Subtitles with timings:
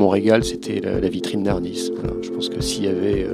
[0.00, 1.92] mon régal, c'était la, vitrine d'Arnis.
[2.22, 3.26] Je pense que s'il y avait.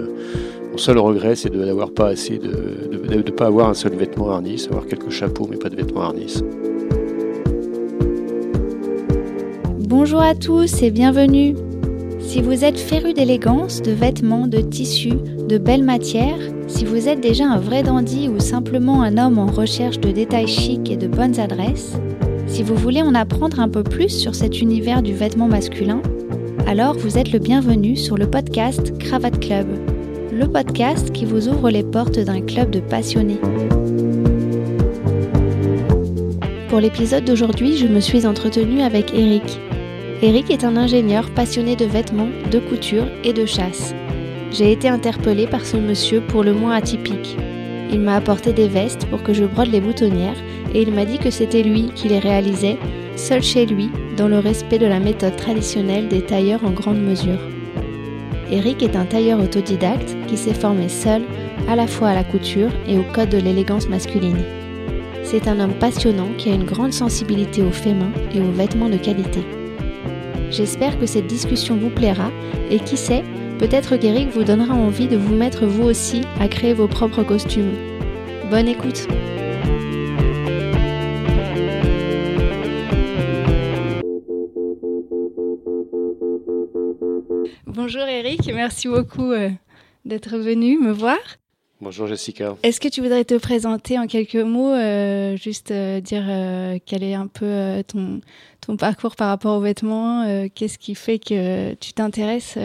[0.73, 2.99] mon seul regret, c'est de n'avoir pas assez de.
[3.09, 6.03] de ne pas avoir un seul vêtement Arnis, avoir quelques chapeaux, mais pas de vêtements
[6.03, 6.43] Arnis.
[9.79, 11.55] Bonjour à tous et bienvenue.
[12.19, 17.21] Si vous êtes féru d'élégance, de vêtements, de tissus, de belles matières, si vous êtes
[17.21, 21.07] déjà un vrai dandy ou simplement un homme en recherche de détails chics et de
[21.07, 21.97] bonnes adresses,
[22.49, 26.03] si vous voulez en apprendre un peu plus sur cet univers du vêtement masculin,
[26.67, 29.69] alors vous êtes le bienvenu sur le podcast Cravate Club,
[30.33, 33.39] le podcast qui vous ouvre les portes d'un club de passionnés.
[36.69, 39.61] Pour l'épisode d'aujourd'hui, je me suis entretenue avec Eric,
[40.23, 43.95] Eric est un ingénieur passionné de vêtements, de couture et de chasse.
[44.51, 47.37] J'ai été interpellée par ce monsieur pour le moins atypique.
[47.93, 50.43] Il m'a apporté des vestes pour que je brode les boutonnières
[50.75, 52.79] et il m'a dit que c'était lui qui les réalisait,
[53.15, 57.39] seul chez lui, dans le respect de la méthode traditionnelle des tailleurs en grande mesure.
[58.51, 61.23] Eric est un tailleur autodidacte qui s'est formé seul
[61.69, 64.43] à la fois à la couture et au code de l'élégance masculine.
[65.23, 68.89] C'est un homme passionnant qui a une grande sensibilité aux faits mains et aux vêtements
[68.89, 69.41] de qualité.
[70.51, 72.31] J'espère que cette discussion vous plaira
[72.71, 73.25] et qui sait,
[73.59, 77.73] peut-être qu'Eric vous donnera envie de vous mettre vous aussi à créer vos propres costumes.
[78.51, 79.09] Bonne écoute
[88.39, 89.49] Eric, merci beaucoup euh,
[90.05, 91.17] d'être venu me voir.
[91.81, 92.55] Bonjour Jessica.
[92.63, 96.25] Est-ce que tu voudrais te présenter en quelques mots, euh, juste euh, dire
[96.85, 98.21] quel est un peu ton,
[98.61, 102.59] ton parcours par rapport aux vêtements Qu'est-ce qui fait que tu t'intéresses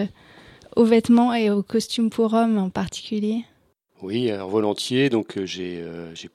[0.75, 3.45] aux vêtements et aux costumes pour hommes en particulier?
[4.02, 5.09] Oui, alors volontiers.
[5.09, 5.86] Donc j'ai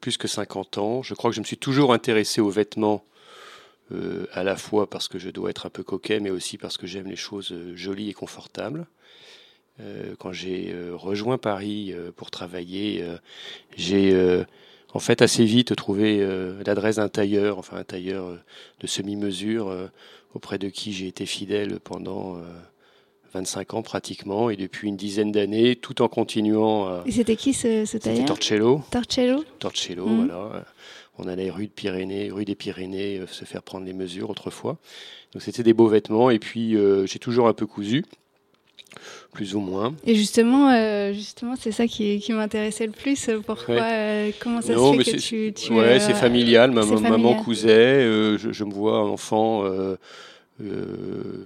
[0.00, 1.02] plus que 50 ans.
[1.02, 3.04] Je crois que je me suis toujours intéressé aux vêtements,
[4.32, 6.86] à la fois parce que je dois être un peu coquet, mais aussi parce que
[6.86, 8.86] j'aime les choses jolies et confortables.
[10.18, 13.04] Quand j'ai rejoint Paris pour travailler,
[13.76, 14.44] j'ai
[14.96, 18.36] en fait assez vite trouver euh, l'adresse d'un tailleur, enfin un tailleur euh,
[18.80, 19.86] de semi-mesure euh,
[20.34, 22.36] auprès de qui j'ai été fidèle pendant
[23.32, 27.02] 25 ans pratiquement et depuis une dizaine d'années, tout en continuant.
[27.06, 28.18] et c'était qui ce, ce tailleur?
[28.18, 28.82] C'était Torcello.
[28.90, 29.44] Torcello.
[29.58, 30.26] Torcello, mmh.
[30.26, 30.64] voilà.
[31.16, 34.76] On allait rue de Pyrénées, rue des Pyrénées, se faire prendre les mesures autrefois.
[35.32, 36.76] Donc c'était des beaux vêtements et puis
[37.06, 38.04] j'ai toujours un peu cousu
[39.36, 39.94] plus ou moins.
[40.06, 43.28] Et justement, euh, justement, c'est ça qui, qui m'intéressait le plus.
[43.44, 46.70] Pourquoi euh, Comment ça se fait que tu, tu Ouais, c'est familial.
[46.70, 48.02] Ma, maman cousait.
[48.02, 49.64] Euh, je, me vois enfant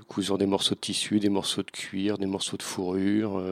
[0.07, 3.43] cousant des morceaux de tissu, des morceaux de cuir, des morceaux de fourrure.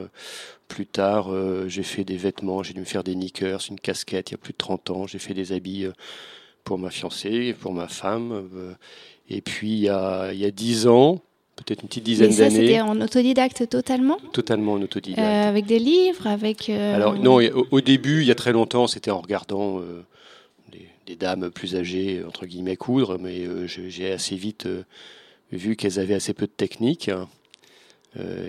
[0.69, 1.31] plus tard,
[1.67, 2.63] j'ai fait des vêtements.
[2.63, 4.31] J'ai dû me faire des knickers, une casquette.
[4.31, 5.87] Il y a plus de 30 ans, j'ai fait des habits
[6.63, 8.49] pour ma fiancée, pour ma femme.
[9.29, 11.25] et puis il y a, il y a 10 ans
[11.65, 12.67] peut-être une petite dizaine d'années.
[12.67, 15.27] C'était en autodidacte totalement Totalement en autodidacte.
[15.27, 16.69] Euh, avec des livres, avec.
[16.71, 20.05] Euh, Alors non, au, début, il y a très longtemps, c'était en regardant euh,
[21.07, 24.69] des, dames plus âgées entre guillemets coudre, mais j'ai assez vite
[25.53, 27.29] vu qu'elles avaient assez peu de technique, hein,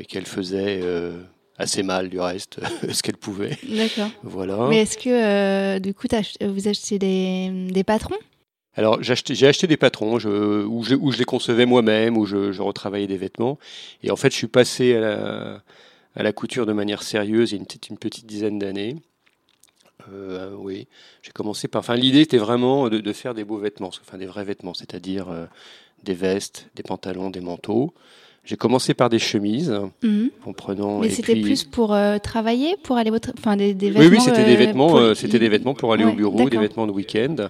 [0.07, 0.81] qu'elles faisaient
[1.57, 2.59] assez mal du reste
[2.91, 3.57] ce qu'elles pouvaient.
[3.63, 4.09] D'accord.
[4.23, 4.67] Voilà.
[4.69, 6.07] Mais est-ce que du coup,
[6.41, 8.15] vous achetez des, des patrons?
[8.79, 13.59] Alors j'ai acheté, des patrons où, je, les concevais moi-même, où je, retravaillais des vêtements.
[14.03, 15.61] Et en fait, je suis passé à
[16.15, 18.95] la, couture de manière sérieuse il y a une, une petite dizaine d'années.
[20.13, 20.87] Euh, oui,
[21.21, 21.79] j'ai commencé par.
[21.79, 25.45] Enfin, l'idée était vraiment de, faire des beaux vêtements, enfin des vrais vêtements, c'est-à-dire euh,
[26.03, 27.93] des vestes, des pantalons, des manteaux.
[28.45, 30.31] J'ai commencé par des chemises, mhm.
[30.45, 30.99] en prenant.
[30.99, 33.99] Mais c'était plus pour euh, travailler, pour aller, enfin des, vêtements.
[33.99, 36.91] Oui, oui, c'était des vêtements, c'était des vêtements pour aller au bureau, des vêtements de
[36.91, 37.49] week-end.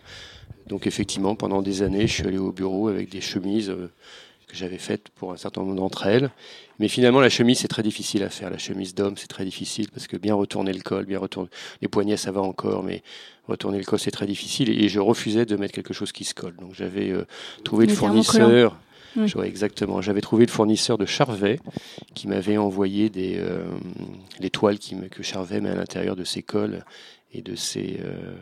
[0.69, 3.91] Donc effectivement, pendant des années, je suis allé au bureau avec des chemises euh,
[4.47, 6.29] que j'avais faites pour un certain nombre d'entre elles.
[6.77, 8.51] Mais finalement, la chemise, c'est très difficile à faire.
[8.51, 11.49] La chemise d'homme, c'est très difficile parce que bien retourner le col, bien retourner
[11.81, 13.01] les poignets, ça va encore, mais
[13.47, 14.69] retourner le col, c'est très difficile.
[14.69, 16.55] Et je refusais de mettre quelque chose qui se colle.
[16.57, 17.25] Donc j'avais euh,
[17.63, 18.77] trouvé le fournisseur.
[19.43, 20.01] exactement.
[20.01, 21.59] J'avais trouvé le fournisseur de Charvet
[22.13, 23.63] qui m'avait envoyé des, euh,
[24.39, 26.85] les toiles qui que Charvet met à l'intérieur de ses cols
[27.31, 28.33] et de ces euh,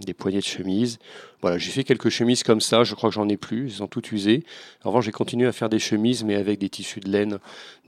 [0.00, 0.98] des poignées de chemise.
[1.42, 2.84] Voilà, j'ai fait quelques chemises comme ça.
[2.84, 3.76] Je crois que j'en ai plus.
[3.76, 4.44] Ils ont tout usé.
[4.84, 7.38] En revanche, j'ai continué à faire des chemises, mais avec des tissus de laine,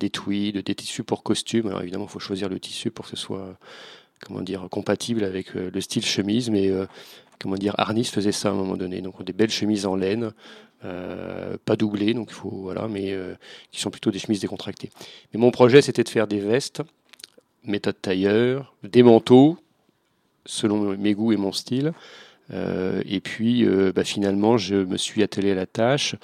[0.00, 1.69] des tweeds, des tissus pour costume.
[1.69, 3.56] Alors évidemment, il faut choisir le tissu pour que ce soit
[4.25, 6.50] comment dire compatible avec euh, le style chemise.
[6.50, 6.87] Mais euh,
[7.38, 9.00] comment dire, Arnis faisait ça à un moment donné.
[9.00, 10.32] Donc des belles chemises en laine.
[11.64, 13.17] pas doublées, donc faut voilà, mais
[13.70, 14.91] qui sont plutôt des chemises décontractées.
[15.32, 16.82] Mais mon projet, c'était de faire des vestes,
[17.64, 19.56] méthode tailleur, des manteaux,
[20.46, 21.93] selon mes goûts et mon style.
[22.52, 26.14] Euh, et puis, euh, bah, finalement, je me suis attelé à la tâche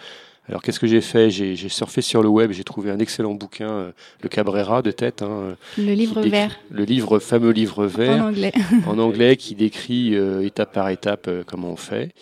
[0.49, 1.31] Alors qu'est-ce que j'ai fait?
[1.31, 5.23] J'ai surfé sur le web, j'ai trouvé un excellent bouquin, euh, le Cabrera de tête.
[5.23, 6.59] Hein, le livre vert.
[6.71, 8.25] Le livre, fameux livre vert.
[8.25, 8.53] En anglais.
[8.87, 10.15] en anglais, qui décrit
[10.45, 12.13] étape par étape comment on fait.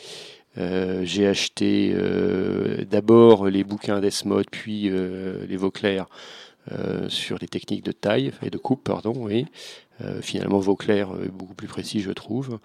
[0.56, 1.94] j'ai acheté
[2.90, 4.90] d'abord les bouquins d'Esmod, puis
[5.48, 6.06] les Vauclair
[7.08, 9.12] sur les techniques de taille et de coupe, pardon.
[9.16, 9.46] Oui.
[10.22, 12.58] finalement, Vauclair est beaucoup plus précis, je trouve.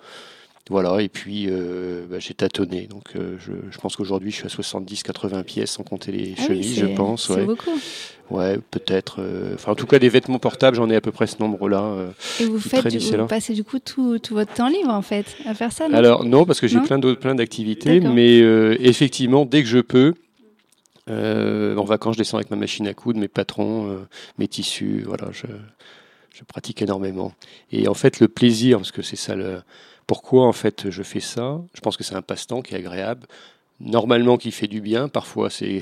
[0.69, 2.87] Voilà, et puis euh, bah, j'ai tâtonné.
[2.87, 6.79] Donc euh, je, pense qu'aujourd'hui je suis à 70-80 pièces sans compter les ah chemises,
[6.79, 7.27] je pense.
[7.33, 7.77] C'est beaucoup.
[8.29, 9.17] Ouais, peut-être.
[9.19, 12.13] Euh, enfin, en tout cas, des vêtements portables, j'en ai à peu près ce nombre-là.
[12.39, 15.53] et vous faites, vous passez du coup tout, tout, votre temps libre en fait à
[15.53, 18.37] faire ça Alors non, parce que j'ai plein d'autres, plein d'activités, mais
[18.79, 20.13] effectivement, dès que je peux.
[21.09, 24.05] En vacances, je descends avec ma machine à coudre, mes patrons,
[24.37, 25.47] mes tissus, voilà, je,
[26.33, 27.33] je pratique énormément.
[27.71, 29.61] Et en fait, le plaisir, parce que c'est ça le,
[30.07, 33.27] pourquoi en fait je fais ça Je pense que c'est un passe-temps qui est agréable.
[33.79, 35.09] Normalement, qui fait du bien.
[35.09, 35.81] Parfois, c'est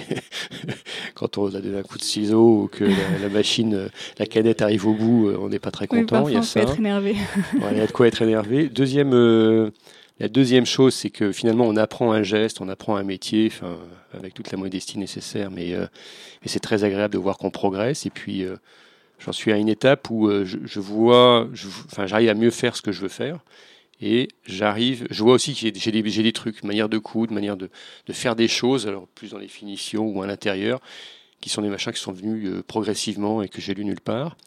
[1.14, 4.88] quand on a donné un coup de ciseau ou que la, machine, la canette arrive
[4.88, 6.28] au bout, euh, on n'est pas très content.
[6.28, 6.62] il y a ça.
[6.62, 7.16] être énervé.
[7.54, 8.70] il y a de quoi être énervé.
[8.70, 9.72] Deuxième, euh,
[10.22, 13.52] la deuxième chose, c'est que finalement, on apprend un geste, on apprend un métier,
[14.14, 15.88] avec toute la modestie nécessaire, mais, euh,
[16.42, 18.06] mais c'est très agréable de voir qu'on progresse.
[18.06, 18.46] Et puis,
[19.20, 21.48] j'en suis à une étape où je, je, vois,
[22.06, 23.40] j'arrive à mieux faire ce que je veux faire.
[24.02, 27.70] Et j'arrive, je vois aussi que j'ai des, des, trucs, manière de coudre, manière de,
[28.12, 30.82] faire des choses, alors plus dans les finitions ou à l'intérieur,
[31.40, 34.38] qui sont des machins qui sont venus euh, progressivement et que j'ai lu nulle part.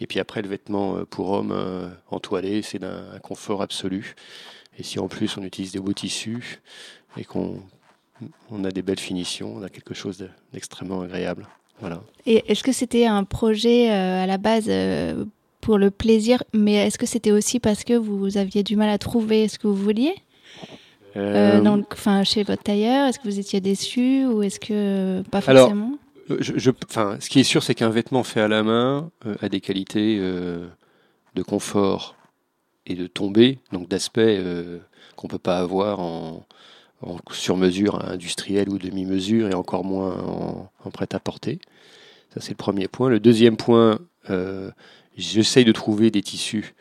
[0.00, 4.14] Et puis après, le vêtement euh, pour homme euh, en toilette, c'est d'un confort absolu.
[4.78, 6.60] Et si en plus on utilise des beaux tissus
[7.16, 7.60] et qu'on
[8.50, 11.46] on a des belles finitions, on a quelque chose d'extrêmement agréable.
[11.80, 12.02] Voilà.
[12.24, 14.70] Et est-ce que c'était un projet à la base
[15.60, 18.98] pour le plaisir, mais est-ce que c'était aussi parce que vous aviez du mal à
[18.98, 20.14] trouver ce que vous vouliez?
[21.16, 21.60] Euh...
[21.60, 25.98] euh enfin, chez votre tailleur Est-ce que vous étiez déçu ou est-ce que pas forcément?
[26.28, 26.70] Alors, je,
[27.20, 30.18] ce qui est sûr, c'est qu'un vêtement fait à la main euh, a des qualités
[30.20, 30.66] euh,
[31.34, 32.15] de confort
[32.86, 34.42] et de tombée, donc d'aspect
[35.16, 36.46] qu'on peut pas avoir en,
[37.30, 41.58] sur-mesure industrielle ou demi-mesure et encore moins en, prêt-à-porter.
[42.32, 43.10] Ça, c'est le premier point.
[43.10, 43.98] Le deuxième point,
[44.30, 44.70] euh,
[45.16, 46.74] J'essaye de trouver des tissus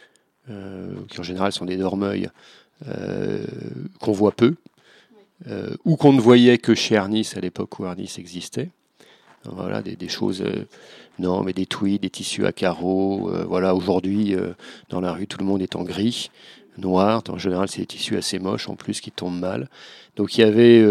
[0.49, 2.29] euh, qui en général sont des dormeuils
[2.87, 3.45] euh,
[3.99, 4.55] qu'on voit peu
[5.47, 8.69] euh, ou qu'on ne voyait que chez Arnis à l'époque où Arnis existait.
[9.51, 10.43] Voilà, des, choses,
[11.19, 13.31] non, mais des tweeds, des tissus à carreaux.
[13.47, 14.35] voilà, aujourd'hui,
[14.89, 16.29] dans la rue, tout le monde est en gris,
[16.77, 17.21] noir.
[17.29, 19.69] En général, c'est des tissus assez moches en plus qui tombent mal.
[20.15, 20.83] Donc il y avait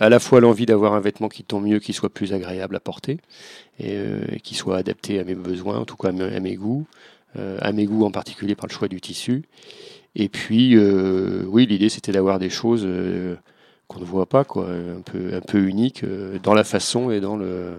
[0.00, 2.80] à la fois l'envie d'avoir un vêtement qui tombe mieux, qui soit plus agréable à
[2.80, 3.18] porter,
[3.78, 6.86] et, euh, qui soit adapté à mes besoins, en tout cas à mes, goûts,
[7.38, 9.42] euh, à mes goûts en particulier par le choix du tissu.
[10.14, 12.86] Et puis, euh, oui, l'idée c'était d'avoir des choses
[13.92, 16.04] qu'on ne voit pas, quoi, un peu, un peu uniques
[16.42, 17.74] dans la façon et dans le,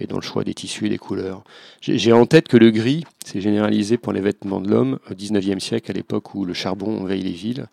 [0.00, 1.44] et dans le choix des tissus et des couleurs.
[1.80, 5.60] J'ai en tête que le gris s'est généralisé pour les vêtements de l'homme au 19e
[5.60, 7.66] siècle, à l'époque où le charbon envahit les villes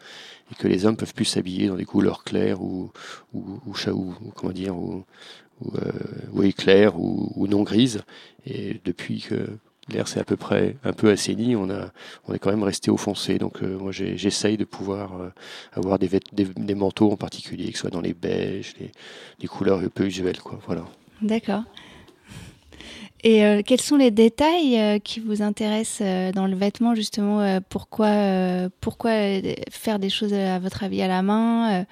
[0.51, 2.91] et que les hommes peuvent plus s'habiller dans des couleurs claires ou,
[3.33, 5.03] ou, ou, ou comment dire, ou,
[5.61, 8.01] ou, euh, éclair ou, non grise.
[8.45, 9.47] Et depuis que
[9.89, 11.91] l'air s'est à peu près un peu assaini, on, a,
[12.27, 13.37] on est quand même resté au foncé.
[13.37, 15.29] Donc euh, moi j'essaye de pouvoir euh,
[15.73, 19.87] avoir des, des, manteaux en particulier, que ce soit dans les beiges, les, couleurs un
[19.87, 20.39] peu usuelles.
[20.39, 20.59] Quoi.
[20.65, 20.85] Voilà.
[21.21, 21.63] D'accord.
[23.23, 29.11] Et euh, quels sont les détails qui vous intéressent dans le vêtement justement Pourquoi, pourquoi
[29.71, 31.85] faire des choses à votre avis à la main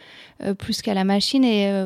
[0.59, 1.43] plus qu'à la machine?
[1.43, 1.83] Et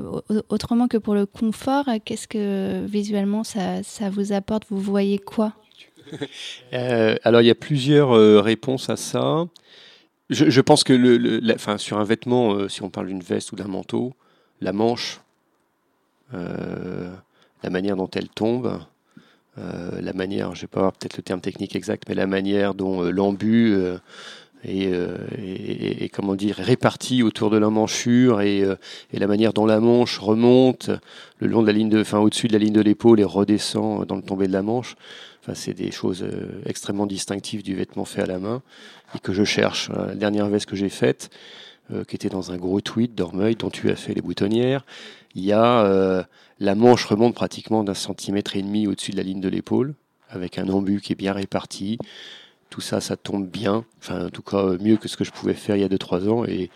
[0.50, 4.66] autrement que pour le confort, qu'est-ce que visuellement ça, ça, vous apporte?
[4.70, 5.54] Vous voyez quoi?
[7.24, 9.46] Alors il y a plusieurs réponses à ça.
[10.30, 11.42] Je, pense que
[11.78, 14.13] sur un vêtement, si on parle d'une veste ou d'un manteau,
[14.62, 15.22] la manche,
[16.32, 18.80] la manière dont elle tombe,
[19.60, 23.04] euh, la manière, je sais pas peut-être le terme technique exact, mais la manière dont
[23.04, 23.98] euh, l'embu euh,
[24.63, 28.60] est, comment dire réparti autour de l'emmanchure et,
[29.13, 30.89] et la manière dont la manche remonte
[31.39, 34.06] le long de la ligne de, enfin au-dessus de la ligne de l'épaule et redescend
[34.06, 34.96] dans le tombé de la manche.
[35.53, 36.25] C'est des choses
[36.65, 38.62] extrêmement distinctives du vêtement fait à la main
[39.15, 39.89] et que je cherche.
[39.89, 41.29] La dernière veste que j'ai faite,
[42.08, 44.86] qui était dans un gros tweed d'Ormeuil, dont tu as fait les boutonnières,
[45.36, 46.25] il y a
[46.60, 49.96] la manche remonte pratiquement d'un centimètre et demi au-dessus de la ligne de l'épaule,
[50.29, 51.98] avec un embu qui est bien réparti.
[52.70, 53.84] Tout ça, ça tombe bien.
[54.00, 56.29] Enfin, en tout cas, mieux que ce que je pouvais faire il y a 2-3
[56.29, 56.46] ans.
[56.46, 56.70] Et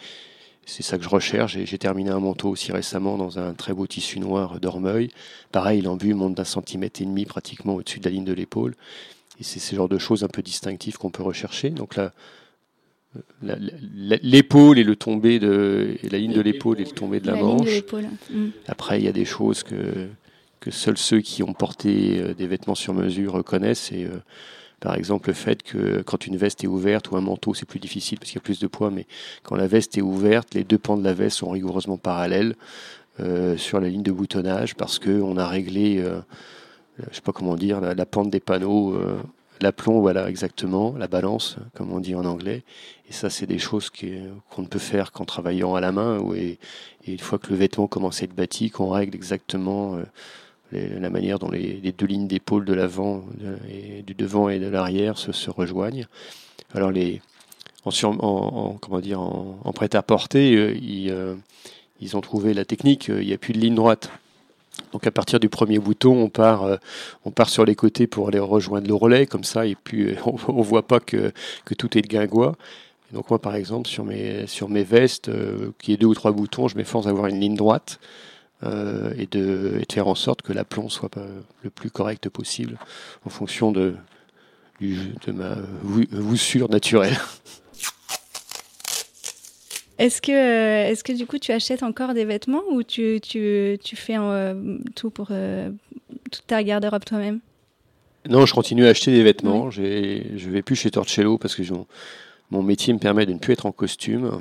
[0.65, 1.57] c'est ça que je recherche.
[1.63, 5.09] J'ai terminé un manteau aussi récemment dans un très beau tissu noir d'Ormeuil.
[5.51, 8.75] Pareil, l'embu monte d'un centimètre et demi pratiquement au-dessus de la ligne de l'épaule.
[9.39, 11.69] Et c'est ce genre de choses un peu distinctives qu'on peut rechercher.
[11.69, 12.13] Donc là,
[13.41, 17.81] l'épaule et le tombé de la ligne de l'épaule et le tombé de la, manche.
[18.29, 18.49] Mm.
[18.67, 20.07] Après, il y a des choses que
[20.63, 23.91] que seuls ceux qui ont porté euh, des vêtements sur mesure reconnaissent.
[23.91, 24.23] Et euh,
[24.83, 27.79] par exemple, le fait que quand une veste est ouverte ou un manteau, c'est plus
[27.79, 29.07] difficile parce qu'il y a plus de poids, mais
[29.41, 32.57] quand la veste est ouverte, les deux pans de la veste sont rigoureusement parallèles
[33.21, 36.19] euh, sur la ligne de boutonnage parce qu'on a réglé, euh,
[37.09, 39.21] je sais pas comment dire, la, pente des panneaux, euh,
[39.61, 42.63] l'aplomb, voilà exactement, la balance, comme on dit en anglais.
[43.07, 46.19] Et ça, c'est des choses qu'on ne peut faire qu'en travaillant à la main.
[46.35, 46.59] et,
[47.07, 49.97] et, une fois que le vêtement commence à être bâti, qu'on règle exactement
[50.73, 53.23] la manière dont les, deux lignes d'épaule de l'avant,
[53.69, 56.07] et du devant et de l'arrière se, rejoignent.
[56.73, 57.21] Alors les,
[57.85, 61.35] en, en, comment dire, en, prêt-à-porter, euh, ils, euh,
[61.99, 63.09] ils, ont trouvé la technique.
[63.09, 64.09] Euh, il n'y a plus de ligne droite.
[64.91, 66.79] Donc à partir du premier bouton, on part,
[67.25, 70.57] on part sur les côtés pour aller rejoindre le relais, comme ça, et puis on
[70.57, 71.31] ne voit pas que,
[71.65, 72.55] que tout est de guingois.
[73.11, 75.29] donc moi, par exemple, sur mes, sur mes vestes,
[75.79, 77.99] qui est deux ou trois boutons, je m'efforce d'avoir une ligne droite.
[78.65, 81.11] Euh, et, de, faire en sorte que l'aplomb soit
[81.63, 82.77] le plus correct possible
[83.25, 83.95] en fonction de,
[84.79, 87.17] de ma voussure naturelle.
[89.99, 93.77] Est-ce que, euh, est-ce que du coup tu achètes encore des vêtements ou tu, tu,
[93.83, 97.39] tu fais euh, tout pour toute ta garde-robe toi-même?
[98.27, 99.69] Non, je continue à acheter des vêtements.
[99.69, 101.63] Je Je vais plus chez Torcello parce que
[102.49, 104.39] mon métier me permet de ne plus être en costume.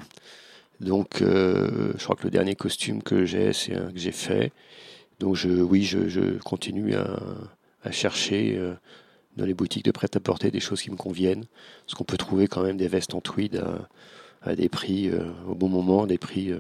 [0.83, 4.53] Donc, euh, je crois que le dernier costume que j'ai, c'est un que j'ai fait.
[5.21, 8.75] Donc, je, oui, je, continue à, chercher euh,
[9.37, 11.45] dans les boutiques de prêt-à-porter des choses qui me conviennent.
[11.87, 13.62] Parce qu'on peut trouver quand même des vestes en tweed
[14.43, 16.53] à, des prix euh, au bon moment, des prix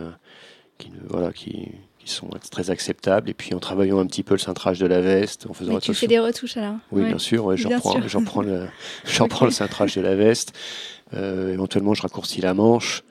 [0.78, 1.72] qui, voilà, qui,
[2.04, 3.28] sont très acceptables.
[3.28, 5.94] Et puis en travaillant un petit peu le cintrage de la veste, en faisant tu
[5.94, 7.56] fais des retouches alors Oui, bien sûr.
[7.56, 8.68] j'en prends, prends, le,
[9.28, 10.52] prends le cintrage de la veste.
[11.12, 13.02] éventuellement, je raccourcis la manche.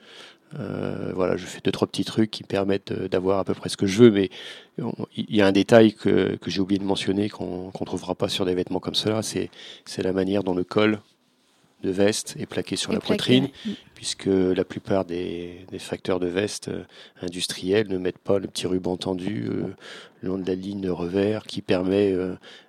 [0.58, 3.76] Euh, voilà, je fais deux trois petits trucs qui permettent d'avoir à peu près ce
[3.76, 4.30] que je veux, mais
[4.78, 8.28] il y a un détail que, que j'ai oublié de mentionner qu'on ne trouvera pas
[8.28, 9.50] sur des vêtements comme cela, c'est
[9.98, 11.00] la manière dont le col
[11.82, 13.70] de veste est plaqué sur la poitrine, mm.
[13.94, 16.84] puisque la plupart des, des, facteurs de veste euh,
[17.22, 19.66] industriels ne mettent pas le petit ruban tendu euh,
[20.20, 22.14] le long de la ligne de revers qui permet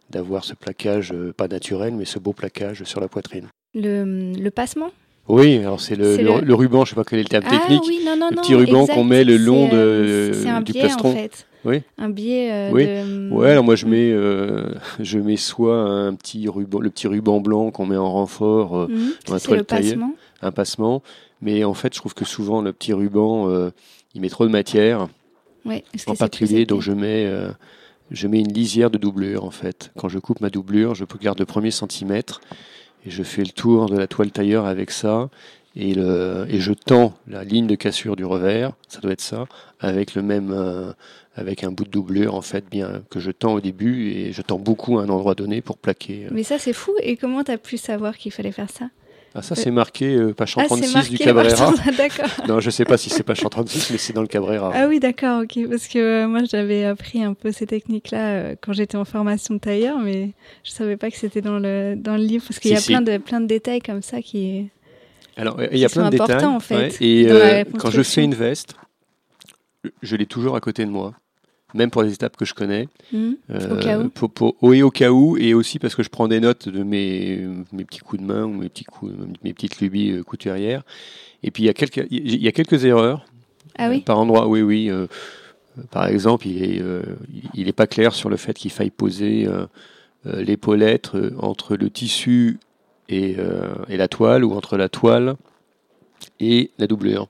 [0.10, 3.48] d'avoir ce plaquage, pas naturel, mais ce beau plaquage sur la poitrine.
[3.76, 4.92] Le, le passement?
[5.30, 7.84] Oui, alors c'est le, le, ruban, je sais pas quel est le terme ah technique.
[7.88, 10.82] Oui, non, non, le petit ruban qu'on met le long de, euh, un du biais,
[10.82, 11.12] plastron.
[11.12, 11.48] En fait.
[11.64, 11.82] Oui.
[11.98, 12.52] Un biais.
[12.52, 12.86] Euh, oui.
[12.86, 13.30] De...
[13.34, 17.40] Ouais, alors moi je mets, euh, je mets soit un petit ruban, le petit ruban
[17.40, 20.14] blanc qu'on met en renfort euh, mmh, dans la toile passement.
[20.42, 21.02] un passement.
[21.42, 23.50] Mais en fait, je trouve que souvent le petit ruban,
[24.14, 25.08] il met trop de matière.
[25.66, 27.30] Ouais, en particulier, donc je mets,
[28.12, 29.92] je mets une lisière de doublure en fait.
[29.98, 32.40] Quand je coupe ma doublure, je garde le premier centimètre
[33.06, 35.30] et je fais le tour de la toile tailleur avec ça
[35.76, 39.48] et, je tends la ligne de cassure du revers, ça doit être ça,
[39.80, 40.94] avec le même, euh,
[41.36, 44.42] avec un bout de doublure en fait, bien que je tends au début et je
[44.42, 46.26] tends beaucoup à un endroit donné pour plaquer.
[46.26, 46.30] Euh.
[46.32, 46.94] Mais ça c'est fou.
[47.02, 48.90] Et comment tu as pu savoir qu'il fallait faire ça?
[49.36, 51.74] Ah, ça, c'est marqué euh, page 136 ah, du Cabrera.
[51.98, 52.30] d'accord.
[52.48, 54.72] non, je sais pas si c'est page 136, mais c'est dans le Cabrera.
[54.76, 55.70] Ah oui, d'accord, ok.
[55.70, 59.98] Parce que moi, j'avais appris un peu ces techniques-là quand j'étais en formation de tailleur,
[59.98, 62.82] mais je savais pas que c'était dans le, dans le livre, parce qu'il y a
[62.82, 64.70] plein, de, plein de détails comme ça qui.
[65.36, 66.46] Alors, il y a plein de détails.
[66.46, 68.76] En fait, et euh, quand je fais une veste,
[70.04, 71.14] je l'ai toujours à côté de moi,
[71.74, 72.88] même pour les étapes que je connais.
[73.12, 73.34] Mmh.
[73.72, 74.10] au cas où.
[74.10, 77.86] Pour, au cas où, et aussi parce que je prends des notes de mes, mes
[77.86, 79.12] petits coups de main ou mes, petits coups,
[79.44, 80.84] mes petites lubies euh, couturières.
[81.44, 83.26] Et puis, il y a quelques, il y a quelques erreurs.
[83.78, 84.92] Ah oui Par endroit, oui, oui.
[85.90, 86.82] par exemple, il n'est
[87.54, 89.48] il est pas clair sur le fait qu'il faille poser
[90.26, 92.60] l'épaulette entre le tissu
[93.12, 95.36] euh, et, la toile, ou entre la toile
[96.40, 97.28] et la doublure.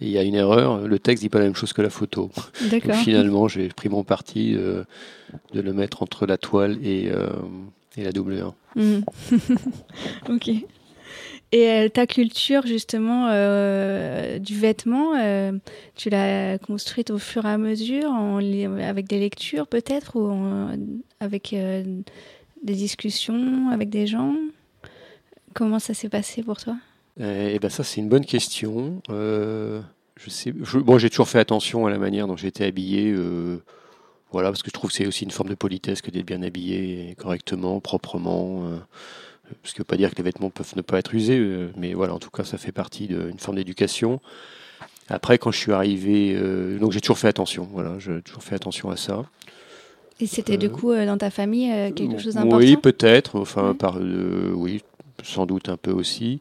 [0.00, 2.30] Il y a une erreur, le texte dit pas la même chose que la photo.
[2.70, 4.84] Donc finalement, j'ai pris mon parti euh,
[5.52, 7.28] de le mettre entre la toile et, euh,
[7.96, 8.54] et la doublure.
[8.74, 9.00] Hmm.
[10.28, 10.50] ok.
[11.52, 13.28] Et ta culture justement
[14.38, 15.12] du vêtement,
[15.94, 18.38] tu l'as construite au fur et à mesure, en,
[18.80, 20.36] avec des lectures peut-être, ou
[21.20, 21.54] avec
[22.62, 24.34] des discussions avec des gens?
[25.54, 26.76] Comment ça s'est passé pour toi?
[27.18, 29.00] Eh ben ça c'est une bonne question.
[29.10, 29.80] Euh,
[30.16, 33.10] je sais, bon j'ai toujours fait attention à la manière dont j'étais habillé.
[33.10, 33.62] Euh,
[34.32, 36.42] voilà, parce que je trouve que c'est aussi une forme de politesse que d'être bien
[36.42, 38.66] habillé correctement, proprement.
[38.66, 38.76] Euh,
[39.62, 41.40] ce qui ne veut pas dire que les vêtements peuvent ne pas être usés,
[41.76, 44.20] mais voilà, en tout cas, ça fait partie d'une forme d'éducation.
[45.08, 46.36] Après, quand je suis arrivé,
[46.80, 49.24] donc j'ai toujours fait attention, voilà, j'ai toujours fait attention à ça.
[50.18, 52.56] Et c'était du coup dans ta famille quelque chose d'important?
[52.56, 54.82] Oui, peut-être, enfin, par, oui,
[55.22, 56.40] sans doute un peu aussi.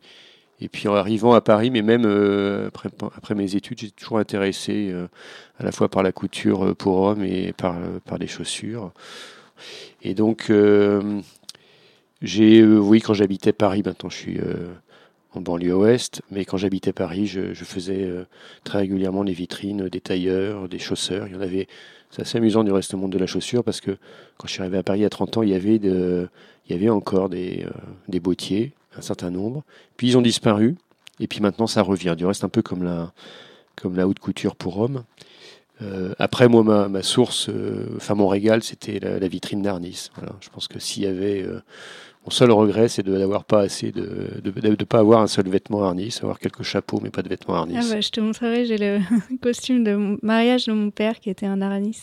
[0.61, 2.05] Et puis en arrivant à Paris, mais même
[2.67, 4.93] après, après, mes études, j'ai toujours intéressé
[5.59, 8.93] à la fois par la couture pour hommes et par, par les chaussures.
[10.01, 10.49] Et donc,
[12.21, 14.39] j'ai, oui, quand j'habitais Paris, maintenant je suis
[15.35, 18.25] en banlieue ouest, mais quand j'habitais Paris, je, faisais euh,
[18.63, 21.27] très régulièrement les vitrines des tailleurs, des chausseurs.
[21.27, 21.67] Il y en avait,
[22.09, 23.91] c'est assez amusant du reste du monde de la chaussure parce que
[24.37, 26.29] quand je suis arrivé à Paris a 30 ans, il y avait, de,
[26.67, 27.71] il y avait encore des, euh,
[28.07, 29.63] des bottiers, un certain nombre.
[29.97, 30.75] Puis ils ont disparu,
[31.19, 32.15] et puis maintenant ça revient.
[32.17, 33.13] Du reste, un peu comme la,
[33.75, 35.03] comme la haute couture pour hommes.
[35.81, 37.49] Euh, après, moi, ma, ma source,
[37.97, 40.09] enfin mon régal, c'était la, vitrine d'Arnis.
[40.15, 40.33] Voilà.
[40.39, 41.45] Je pense que s'il y avait
[42.25, 45.83] mon seul regret, c'est de n'avoir pas assez de de, pas avoir un seul vêtement
[45.83, 47.75] harnis, avoir quelques chapeaux, mais pas de vêtements harnis.
[47.77, 48.99] Ah bah, je te montrerai, j'ai le
[49.43, 52.01] costume de mariage de mon père qui était un harnis.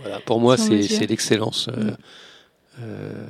[0.00, 1.68] Voilà, pour moi, c'est l'excellence.
[1.68, 1.88] Euh, mm.
[1.88, 1.96] euh,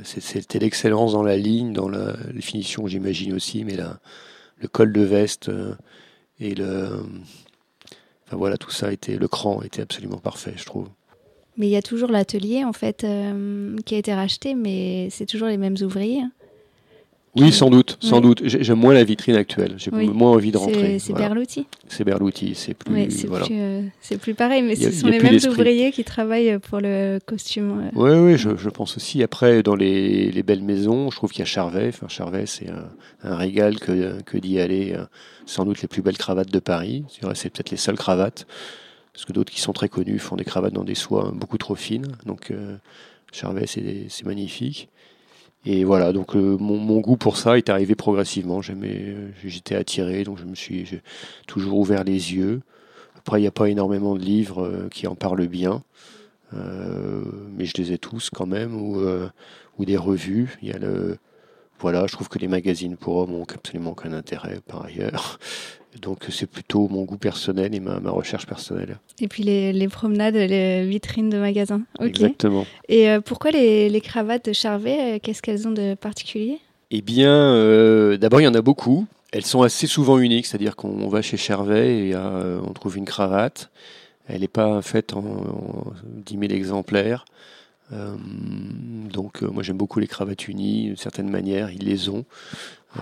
[0.04, 5.00] c'était l'excellence dans la ligne, dans la, les finitions, j'imagine aussi, mais le col de
[5.02, 5.74] veste euh,
[6.40, 7.02] et le,
[8.30, 10.88] voilà, tout ça était, le cran était absolument parfait, je trouve.
[11.56, 15.26] Mais il y a toujours l'atelier en fait euh, qui a été racheté, mais c'est
[15.26, 16.22] toujours les mêmes ouvriers.
[17.38, 18.42] Oui, sans doute, sans doute.
[18.44, 19.74] J'aime moins la vitrine actuelle.
[19.76, 20.98] J'ai moins envie de rentrer.
[20.98, 21.66] C'est Berlouti.
[21.88, 23.10] C'est Berlouti, c'est plus.
[23.10, 23.82] c'est plus, euh,
[24.20, 27.90] plus, pareil, mais ce sont les mêmes ouvriers qui travaillent pour le costume.
[27.94, 29.22] Oui, oui, je, je, pense aussi.
[29.22, 31.88] Après, dans les, les belles maisons, je trouve qu'il y a Charvet.
[31.88, 32.88] Enfin, Charvet, c'est un,
[33.22, 34.92] un, régal que, que d'y aller.
[34.94, 35.04] Euh,
[35.48, 37.04] sans doute les plus belles cravates de Paris.
[37.34, 38.46] C'est peut-être les seules cravates
[39.12, 41.74] parce que d'autres qui sont très connus font des cravates dans des soies beaucoup trop
[41.74, 42.16] fines.
[42.26, 42.76] Donc euh,
[43.32, 44.88] Charvet, c'est magnifique.
[45.70, 48.62] Et voilà, donc euh, mon, goût pour ça est arrivé progressivement.
[48.70, 50.98] Euh, j'étais attiré, donc je me suis
[51.46, 52.62] toujours ouvert les yeux.
[53.18, 55.82] Après, il n'y a pas énormément de livres qui en parlent bien,
[56.52, 58.98] mais je les ai tous quand même, ou,
[59.76, 60.56] ou des revues.
[60.62, 61.18] Il y a le,
[61.80, 65.38] voilà, je trouve que les magazines pour hommes ont absolument aucun intérêt par ailleurs.
[66.02, 68.98] Donc c'est plutôt mon goût personnel et ma, recherche personnelle.
[69.20, 71.82] Et puis les, promenades, les vitrines de magasins.
[72.00, 72.66] Exactement.
[72.88, 76.58] Et euh, pourquoi les, cravates de Charvet euh, Qu'est-ce qu'elles ont de particulier?
[76.90, 79.06] Eh bien, euh, d'abord il y en a beaucoup.
[79.32, 83.70] Elles sont assez souvent uniques, c'est-à-dire qu'on va chez Charvet et on trouve une cravate.
[84.26, 87.24] Elle n'est pas faite en, en 10 000 exemplaires.
[87.90, 92.24] Donc moi j'aime beaucoup les cravates unies, d'une certaine manière, ils les ont.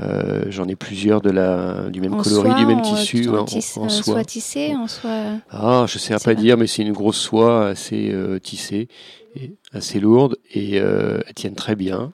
[0.00, 3.28] Euh, j'en ai plusieurs de la, du même coloris, du même tissu.
[3.28, 4.24] En, en, soie.
[4.24, 5.38] tissée, en soie.
[5.50, 8.88] Ah, je sais pas, dire, mais c'est une grosse soie assez euh, tissée,
[9.36, 12.12] et assez lourde, et euh, elles tiennent très bien.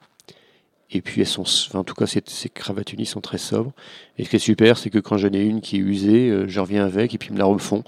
[0.94, 3.72] Et puis elles sont, en tout cas, ces, cravates unies sont très sobres.
[4.18, 6.46] Et ce qui est super, c'est que quand j'en ai une qui est usée, euh,
[6.48, 7.82] je reviens avec et puis ils me la refont.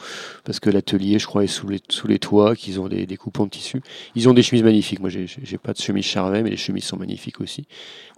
[0.45, 3.17] Parce que l'atelier, je crois, est sous les, sous les toits, qu'ils ont des, des
[3.17, 3.83] coupons de tissu.
[4.15, 5.01] Ils ont des chemises magnifiques.
[5.01, 7.67] Moi, j'ai, j'ai pas de chemise Charvet, mais les chemises sont magnifiques aussi.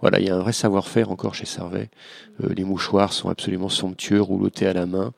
[0.01, 1.89] Voilà, il y a un vrai savoir-faire encore chez Charvet.
[2.43, 5.13] Euh, les mouchoirs sont absolument somptueux, roulotés à la main.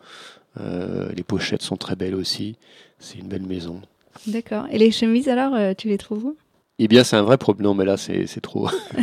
[0.60, 2.55] Euh, les pochettes sont très belles aussi.
[2.99, 3.82] C'est une belle maison.
[4.27, 4.65] D'accord.
[4.71, 6.38] Et les chemises, alors, euh, tu les trouves où?
[6.82, 7.65] Eh bien, c'est un vrai problème.
[7.65, 8.70] Non, mais là, c'est trop.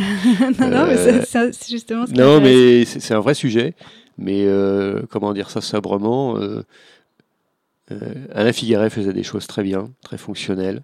[0.59, 3.75] non, non, mais euh, c'est justement ce Non, mais c'est un vrai sujet.
[4.17, 6.63] Mais euh, comment dire ça sobrement euh,
[8.33, 10.81] Alain Figueret faisait des choses très bien, très fonctionnelles,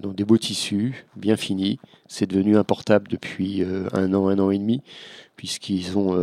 [0.00, 1.80] donc des beaux tissus, bien finis.
[2.06, 4.80] C'est devenu importable depuis un an, un an et demi,
[5.36, 6.16] puisqu'ils ont,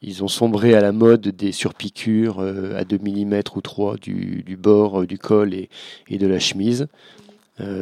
[0.00, 4.56] ils ont sombré à la mode des surpiqûres à 2 mm ou 3 du, du
[4.56, 5.68] bord, du col et,
[6.08, 6.86] et de la chemise.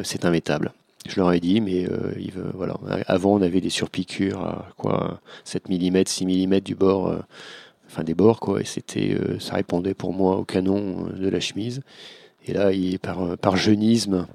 [0.03, 0.73] c'est immétable.
[1.07, 2.11] Je leur ai dit, mais euh,
[2.53, 2.75] voilà.
[3.07, 7.19] Avant, on avait des surpiqûres à quoi 7 mm, 6 mm du bord, euh,
[7.87, 8.61] enfin des bords, quoi.
[8.61, 11.81] Et c'était, euh, ça répondait pour moi au canon de la chemise.
[12.45, 14.25] Et là, par, par jeunisme,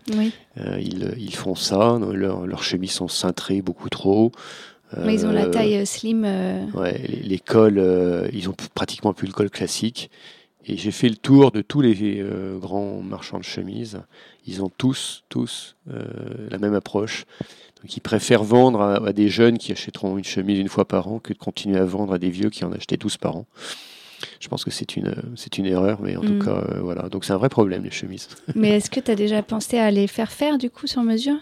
[0.78, 1.98] ils, ils, font ça.
[2.12, 4.32] Leurs chemises sont cintrées beaucoup trop.
[5.02, 6.24] Mais ils ont la taille slim.
[6.74, 10.10] Ouais, les, les cols, ils ont pratiquement plus le col classique.
[10.64, 14.00] Et j'ai fait le tour de tous les euh, grands marchands de chemises.
[14.46, 16.04] Ils ont tous, tous euh,
[16.50, 17.24] la même approche.
[17.82, 21.18] Donc ils préfèrent vendre à, des jeunes qui achèteront une chemise une fois par an
[21.18, 23.46] que de continuer à vendre à des vieux qui en achetaient 12 par an.
[24.38, 26.44] Je pense que c'est une, c'est une erreur, mais en tout mm.
[26.44, 27.08] cas, euh, voilà.
[27.08, 28.28] Donc c'est un vrai problème, les chemises.
[28.54, 31.38] Mais est-ce que tu as déjà pensé à les faire faire, du coup, sur mesure?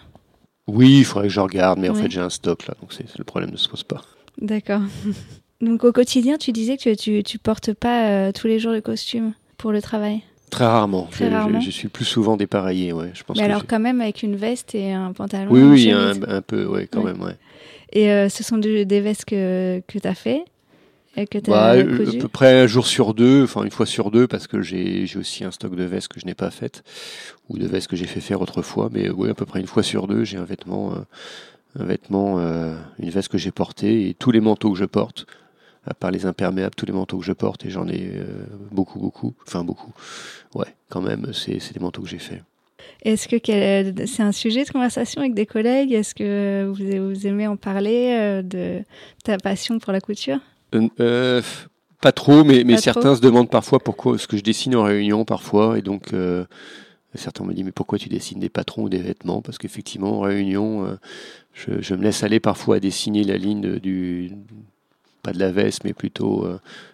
[0.66, 3.24] Oui, il faudrait que je regarde, mais en fait, j'ai un stock là, donc le
[3.24, 4.02] problème ne se pose pas.
[4.40, 4.82] D'accord.
[5.60, 8.80] Donc au quotidien, tu disais que tu, tu portes pas euh, tous les jours le
[8.80, 10.22] costume pour le travail?
[10.50, 11.08] Très rarement.
[11.12, 13.10] je, suis plus souvent dépareillé, ouais.
[13.14, 15.48] Je pense Mais alors quand même avec une veste et un pantalon.
[15.50, 17.36] Oui, oui, un, peu, ouais, quand même, ouais.
[17.92, 20.44] Et euh, ce sont des vestes que, que tu as fait
[21.16, 23.86] et que as bah, euh, À peu près un jour sur deux, enfin une fois
[23.86, 26.82] sur deux, parce que j'ai aussi un stock de vestes que je n'ai pas faites,
[27.48, 28.88] ou de vestes que j'ai fait faire autrefois.
[28.92, 30.94] Mais oui, à peu près une fois sur deux, j'ai un vêtement,
[31.78, 32.38] un vêtement
[32.98, 35.26] une veste que j'ai portée, et tous les manteaux que je porte,
[35.86, 38.12] à part les imperméables, tous les manteaux que je porte, et j'en ai
[38.70, 39.92] beaucoup, beaucoup, enfin beaucoup.
[40.54, 42.42] Ouais, quand même, c'est des manteaux que j'ai faits.
[43.02, 43.36] Est-ce que
[44.06, 45.92] c'est un sujet de conversation avec des collègues?
[45.92, 48.82] Est-ce que vous, aimez en parler de
[49.24, 50.38] ta passion pour la couture?
[52.00, 55.24] Pas trop, mais, mais certains se demandent parfois pourquoi ce que je dessine en réunion
[55.24, 56.14] parfois, et donc
[57.14, 59.42] certains me disent mais pourquoi tu dessines des patrons ou des vêtements?
[59.42, 60.98] Parce qu'effectivement en réunion,
[61.54, 64.32] je, me laisse aller parfois à dessiner la ligne du
[65.22, 66.46] pas de la veste, mais plutôt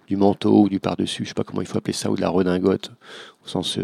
[0.09, 2.21] du manteau ou du par-dessus, je sais pas comment il faut appeler ça, ou de
[2.21, 2.91] la redingote,
[3.45, 3.79] au sens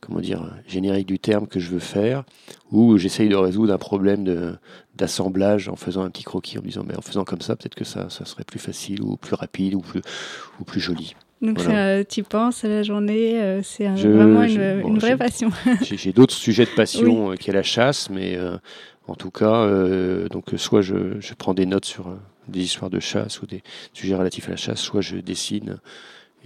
[0.00, 2.24] comment dire, générique du terme que je veux faire,
[2.70, 4.58] ou j'essaye de résoudre un problème
[4.94, 7.74] d'assemblage en faisant un petit croquis, en me disant, mais en faisant comme ça, peut-être
[7.74, 10.02] que ça, ça serait plus facile, ou plus rapide, ou plus,
[10.60, 11.14] ou plus joli.
[11.44, 11.60] Donc
[12.08, 15.50] tu penses à la journée, euh, c'est vraiment une, vraie passion.
[15.82, 18.56] J'ai d'autres sujets de passion euh, qui est la chasse, mais euh,
[19.08, 19.68] en tout cas,
[20.30, 22.16] donc soit je, je, prends des notes sur
[22.48, 25.78] des histoires de chasse ou des sujets relatifs à la chasse, soit je dessine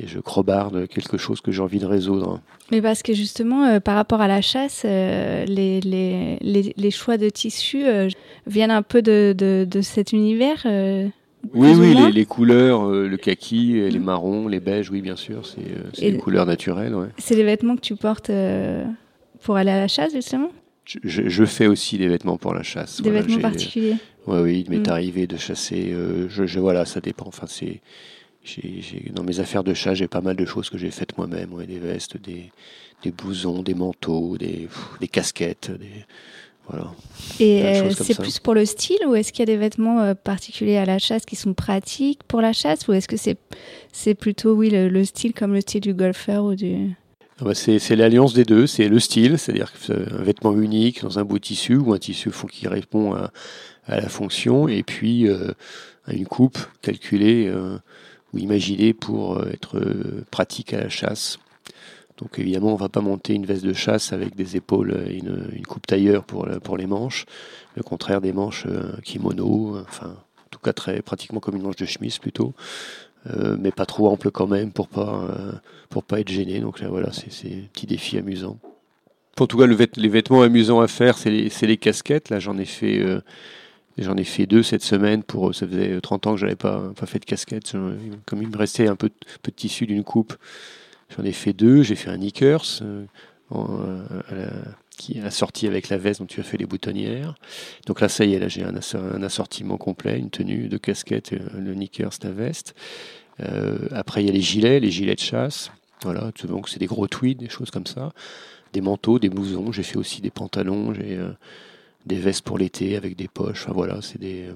[0.01, 2.41] et je crobarde quelque chose que j'ai envie de résoudre.
[2.71, 7.17] Mais parce que justement, euh, par rapport à la chasse, euh, les, les, les, choix
[7.17, 8.09] de tissus euh,
[8.47, 10.63] viennent un peu de, de, de cet univers
[11.53, 14.05] Oui, oui, les, couleurs, le kaki, les mm.
[14.05, 16.95] marrons, les beiges, oui, bien sûr, c'est des couleurs naturelles.
[16.95, 17.09] Ouais.
[17.19, 18.31] C'est des vêtements que tu portes
[19.43, 20.51] pour aller à la chasse, justement?
[20.85, 23.03] Je, je, fais aussi des vêtements pour la chasse.
[23.03, 23.97] Des vêtements particuliers
[24.29, 24.93] Oui, oui, il m'est mm.
[24.93, 25.95] arrivé de chasser.
[26.29, 27.27] je, je, voilà, ça dépend.
[27.27, 27.81] Enfin, c'est
[29.13, 31.79] dans mes affaires de chat, j'ai pas mal de choses que j'ai faites moi-même, des
[31.79, 32.51] vestes, des,
[33.03, 34.69] des, blousons, des manteaux, des,
[35.01, 36.05] des casquettes, des,
[36.69, 36.93] voilà.
[37.41, 40.15] Et euh, c'est plus pour le style ou est-ce qu'il y a des vêtements euh,
[40.15, 43.39] particuliers à la chasse qui sont pratiques pour la chasse ou est-ce que c'est
[43.91, 46.91] c'est plutôt oui le, style comme le style du golfeur ou du
[47.41, 51.25] ah bah, c'est l'alliance des deux, c'est le style, c'est-à-dire un vêtement unique dans un
[51.25, 53.31] beau tissu ou un tissu qui répond à,
[53.89, 55.53] à la fonction, et puis euh,
[56.09, 57.53] une coupe calculée
[58.33, 61.39] ou imaginé pour euh, être euh, pratique à la chasse.
[62.19, 65.65] Donc évidemment, on va pas monter une veste de chasse avec des épaules et une,
[65.67, 67.27] coupe tailleur pour, pour les manches.
[67.77, 71.77] Le contraire des manches euh, kimono, enfin, en tout cas très pratiquement comme une manche
[71.77, 72.55] de chemise plutôt,
[73.59, 75.29] mais pas trop ample quand même pour pas
[75.91, 76.61] pour pas être gêné.
[76.61, 78.59] Donc là voilà, c'est un petit défi amusant.
[79.39, 82.31] En tout cas, le les vêtements amusants à faire, c'est les, les, casquettes.
[82.31, 83.05] Là, j'en ai fait
[83.99, 85.55] J'en ai fait deux cette semaine pour.
[85.55, 87.73] Ça faisait 30 ans que j'avais pas, pas fait de casquette.
[88.27, 90.35] Comme il me restait un peu, de tissu d'une coupe,
[91.17, 91.83] j'en ai fait deux.
[91.83, 92.83] J'ai fait un knickers
[93.55, 94.51] euh, euh,
[94.99, 97.35] qui est assorti avec la veste dont tu as fait les boutonnières.
[97.87, 101.39] Donc là, ça y est, là j'ai un, assortiment complet, une tenue de casquette, euh,
[101.59, 102.75] le knickers, la veste.
[103.93, 105.71] après, il y a les gilets, les gilets de chasse.
[106.03, 108.13] Voilà, donc c'est des gros tweeds, des choses comme ça.
[108.73, 109.73] Des manteaux, des blousons.
[109.73, 110.93] J'ai fait aussi des pantalons.
[110.93, 111.19] J'ai
[112.09, 113.65] des vestes pour l'été avec des poches.
[113.65, 114.47] Enfin voilà, c'est des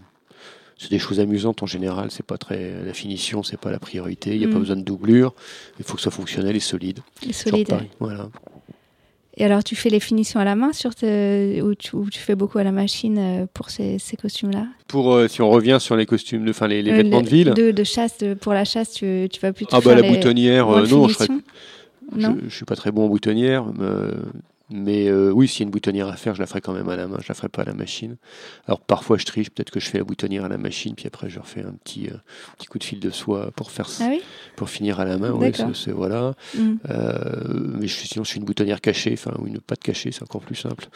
[0.78, 2.10] c'est des choses amusantes en général.
[2.10, 4.34] C'est pas très la finition, c'est pas la priorité.
[4.34, 4.60] Il n'y a pas mm.
[4.60, 5.32] besoin de doublure.
[5.78, 7.00] Il faut que ça soit fonctionnel et solide.
[7.26, 7.72] Et solide.
[8.00, 8.28] Voilà.
[9.36, 12.64] Et alors, tu fais les finitions à la main sur ou, tu, fais beaucoup à
[12.64, 14.66] la machine euh, pour ces, ces costumes-là?
[14.88, 17.54] Pour euh, si on revient sur les costumes, enfin les, les euh, vêtements de ville.
[17.54, 19.74] De, chasse, pour la chasse, tu, tu vas plutôt.
[19.74, 21.14] Ah bah la boutonnière, non, je,
[22.18, 23.64] je, je, suis pas très bon en boutonnière.
[24.72, 26.88] Mais euh, oui, s'il y a une boutonnière à faire, je la ferai quand même
[26.88, 28.16] à la main, je la ferai pas à la machine.
[28.66, 31.28] Alors parfois je triche, peut-être que je fais la boutonnière à la machine, puis après
[31.28, 32.16] je refais un petit, euh,
[32.58, 34.10] petit coup de fil de soie pour faire ah
[34.56, 35.38] pour finir à la main.
[35.74, 36.34] c'est, voilà.
[36.54, 36.74] Mm.
[36.90, 40.42] Euh, mais sinon je suis une boutonnière cachée, enfin ou une patte cachée, c'est encore
[40.42, 40.86] plus simple.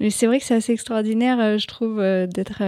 [0.00, 2.62] Mais c'est vrai que c'est assez extraordinaire, je trouve, d'être,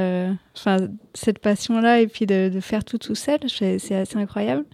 [0.56, 0.76] enfin,
[1.12, 3.40] cette passion-là et puis de, de, faire tout tout seul.
[3.48, 4.64] C'est assez incroyable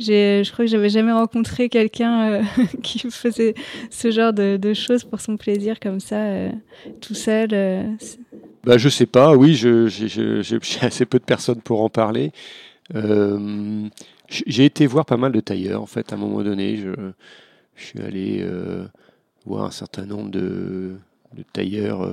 [0.00, 2.42] je crois que j'avais jamais rencontré quelqu'un euh,
[2.82, 3.54] qui faisait
[3.90, 6.50] ce genre de, choses pour son plaisir comme ça, euh,
[7.00, 7.50] tout seul.
[7.52, 7.84] Euh,
[8.64, 9.88] bah, je sais pas, oui, j'ai
[10.80, 12.32] assez peu de personnes pour en parler.
[14.28, 16.76] j'ai été voir pas mal de tailleurs, en fait, à un moment donné.
[16.76, 16.90] Je,
[17.76, 18.44] je suis allé
[19.46, 20.96] voir un certain nombre de,
[21.34, 22.08] de tailleurs,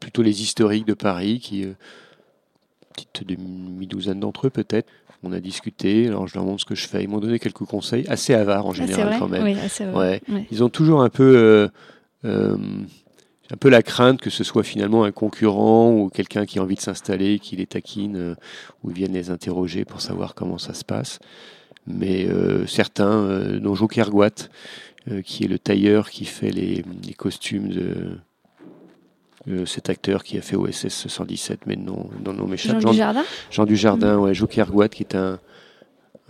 [0.00, 1.66] plutôt les historiques de Paris, qui
[3.04, 4.90] petite demi-douzaine d'entre eux peut-être,
[5.22, 7.02] on a discuté, alors je leur montre ce que je fais.
[7.02, 9.42] Ils m'ont donné quelques conseils, assez avares en ah, général quand même.
[9.94, 10.20] ouais.
[10.50, 11.68] Ils ont toujours un peu, euh,
[12.24, 12.56] euh,
[13.50, 16.76] un peu la crainte que ce soit finalement un concurrent ou quelqu'un qui a envie
[16.76, 18.34] de s'installer, qui les taquine euh,
[18.84, 21.18] ou vienne les interroger pour savoir comment ça se passe.
[21.86, 22.28] Mais
[22.66, 24.50] certains, dont Joker Guat,
[25.24, 28.18] qui est le tailleur qui fait les, les costumes de
[29.66, 33.64] cet acteur qui a fait OSS 117, mais non, non, non Jean, Jean Dujardin Jean
[33.64, 34.20] Dujardin, mmh.
[34.20, 35.38] ouais, Joker Guat, qui est un,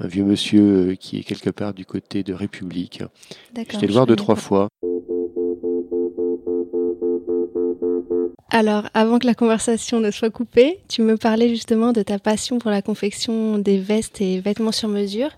[0.00, 3.02] un vieux monsieur euh, qui est quelque part du côté de République.
[3.57, 4.68] J'étais le voir deux, trois fois.
[8.50, 12.59] Alors, avant que la conversation ne soit coupée, tu me parlais justement de ta passion
[12.59, 15.31] pour la confection des vestes et vêtements sur mesure.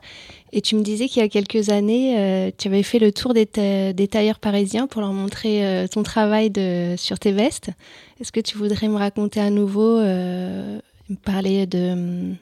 [0.53, 3.35] Et tu me disais qu'il y a quelques années, euh, tu avais fait le tour
[3.35, 6.53] des, tailleurs parisiens pour leur montrer euh, ton travail
[6.97, 7.71] sur tes vestes.
[8.21, 12.35] Est-ce que tu voudrais me raconter à nouveau, euh, me parler de,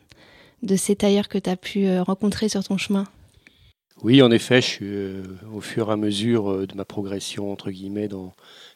[0.77, 3.05] ces tailleurs que tu as pu rencontrer sur ton chemin?
[4.03, 8.33] Oui, en effet, je au fur et à mesure de ma progression, entre guillemets, dans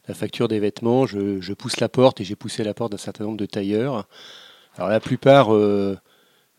[0.09, 3.25] la facture des vêtements, je, pousse la porte et j'ai poussé la porte d'un certain
[3.25, 4.09] nombre de tailleurs.
[4.77, 5.51] Alors la plupart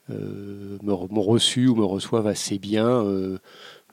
[0.09, 3.37] m'ont reçu ou me reçoivent assez bien, euh,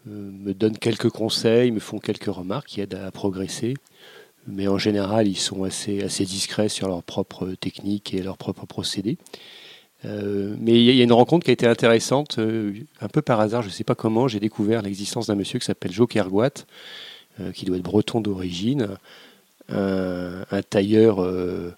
[0.06, 3.74] me donnent quelques conseils, me font quelques remarques qui aident à progresser.
[4.46, 8.66] Mais en général, ils sont assez, assez discrets sur leur propre technique et leurs propres
[8.66, 9.18] procédés.
[10.04, 13.68] mais il y a une rencontre qui a été intéressante, un peu par hasard, je
[13.68, 16.64] ne sais pas comment, j'ai découvert l'existence d'un monsieur qui s'appelle Joe Kerguat,
[17.52, 18.96] qui doit être breton d'origine,
[19.72, 21.70] un, tailleur, euh, euh,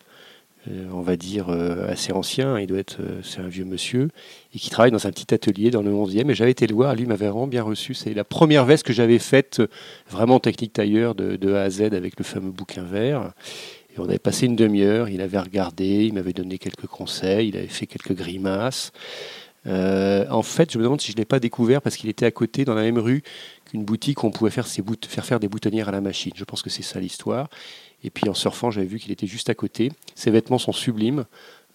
[0.92, 4.11] on va dire, euh, assez ancien, il doit être, c'est un vieux monsieur,
[4.55, 6.31] et qui travaille dans un petit atelier dans le 11e.
[6.31, 7.94] Et j'avais été le voir, lui m'avait vraiment bien reçu.
[7.94, 9.62] C'est la première veste que j'avais faite,
[10.09, 13.33] vraiment technique tailleur, de, A à Z, avec le fameux bouquin vert.
[13.94, 17.57] Et on avait passé une demi-heure, il avait regardé, il m'avait donné quelques conseils, il
[17.57, 18.92] avait fait quelques grimaces.
[19.66, 22.31] En fait, je me demande si je ne l'ai pas découvert parce qu'il était à
[22.31, 23.22] côté, dans la même rue
[23.66, 26.33] qu'une boutique où on pouvait faire, ses faire faire des boutonnières à la machine.
[26.35, 27.48] Je pense que c'est ça l'histoire.
[28.05, 29.92] Et puis en surfant, j'avais vu qu'il était juste à côté.
[30.14, 31.25] Ses vêtements sont sublimes.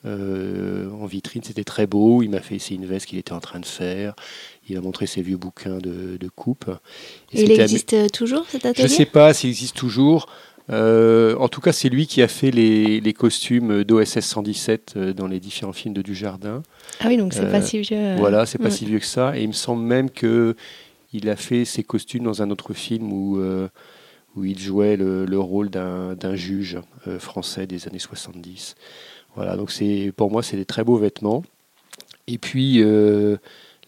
[0.06, 2.21] Euh, en vitrine, c'était très beau.
[2.21, 4.15] Il m'a fait essayer une veste qu'il était en train de faire.
[4.69, 6.69] Il a montré ses vieux bouquins de, coupe.
[7.34, 10.28] Et, il existe toujours cet atelier Je ne sais pas s'il existe toujours.
[10.69, 15.27] Euh, en tout cas, c'est lui qui a fait les, costumes d'OSS 117 euh, dans
[15.27, 16.63] les différents films de Dujardin.
[16.99, 18.15] Ah oui, donc c'est pas si vieux.
[18.17, 19.38] Voilà, c'est pas si vieux que ça.
[19.38, 20.56] Et il me semble même que
[21.13, 23.39] il a fait ses costumes dans un autre film où
[24.38, 26.77] où il jouait le, rôle d'un juge
[27.08, 28.75] euh, français des années 70.
[29.36, 31.43] Voilà, donc c'est pour moi, c'est des très beaux vêtements.
[32.27, 33.38] Et puis, euh,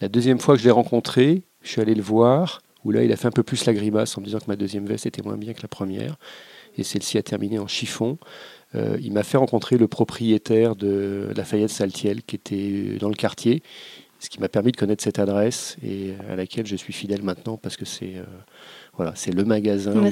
[0.00, 3.12] la deuxième fois que je l'ai rencontré, je suis allé le voir, où là, il
[3.12, 5.22] a fait un peu plus la grimace en me disant que ma deuxième veste était
[5.22, 6.16] moins bien que la première.
[6.80, 8.18] Et celle-ci a terminé en chiffon.
[8.74, 13.62] Euh, il m'a fait rencontrer le propriétaire de Lafayette Saltiel, qui était dans le quartier,
[14.18, 17.56] ce qui m'a permis de connaître cette adresse et à laquelle je suis fidèle maintenant
[17.56, 18.14] parce que c'est
[19.00, 20.10] voilà, c'est le magasin, bah,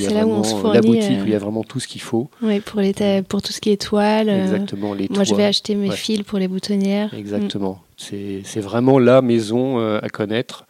[0.72, 2.30] la boutique où il y a euh, vraiment tout ce qu'il faut.
[2.40, 4.30] Oui, pour, les pour tout ce qui est toile.
[4.30, 7.12] Euh, Exactement, les Moi, je vais acheter mes fils pour les boutonnières.
[7.12, 7.82] Exactement.
[7.96, 10.66] C'est vraiment la maison euh, à connaître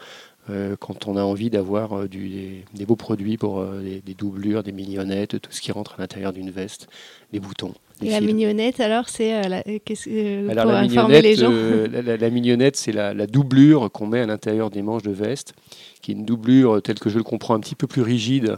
[0.80, 5.52] quand on a envie d'avoir des, des, beaux produits pour des, doublures, des mignonnettes, tout
[5.52, 6.88] ce qui rentre à l'intérieur d'une veste,
[7.32, 7.74] des boutons.
[8.00, 13.26] Et la mignonnette, alors, c'est la, pour informer les gens la, mignonnette, c'est la, la,
[13.26, 15.54] doublure qu'on met à l'intérieur des manches de veste
[16.00, 18.56] qui est une doublure telle que je le comprends un petit peu plus rigide, euh,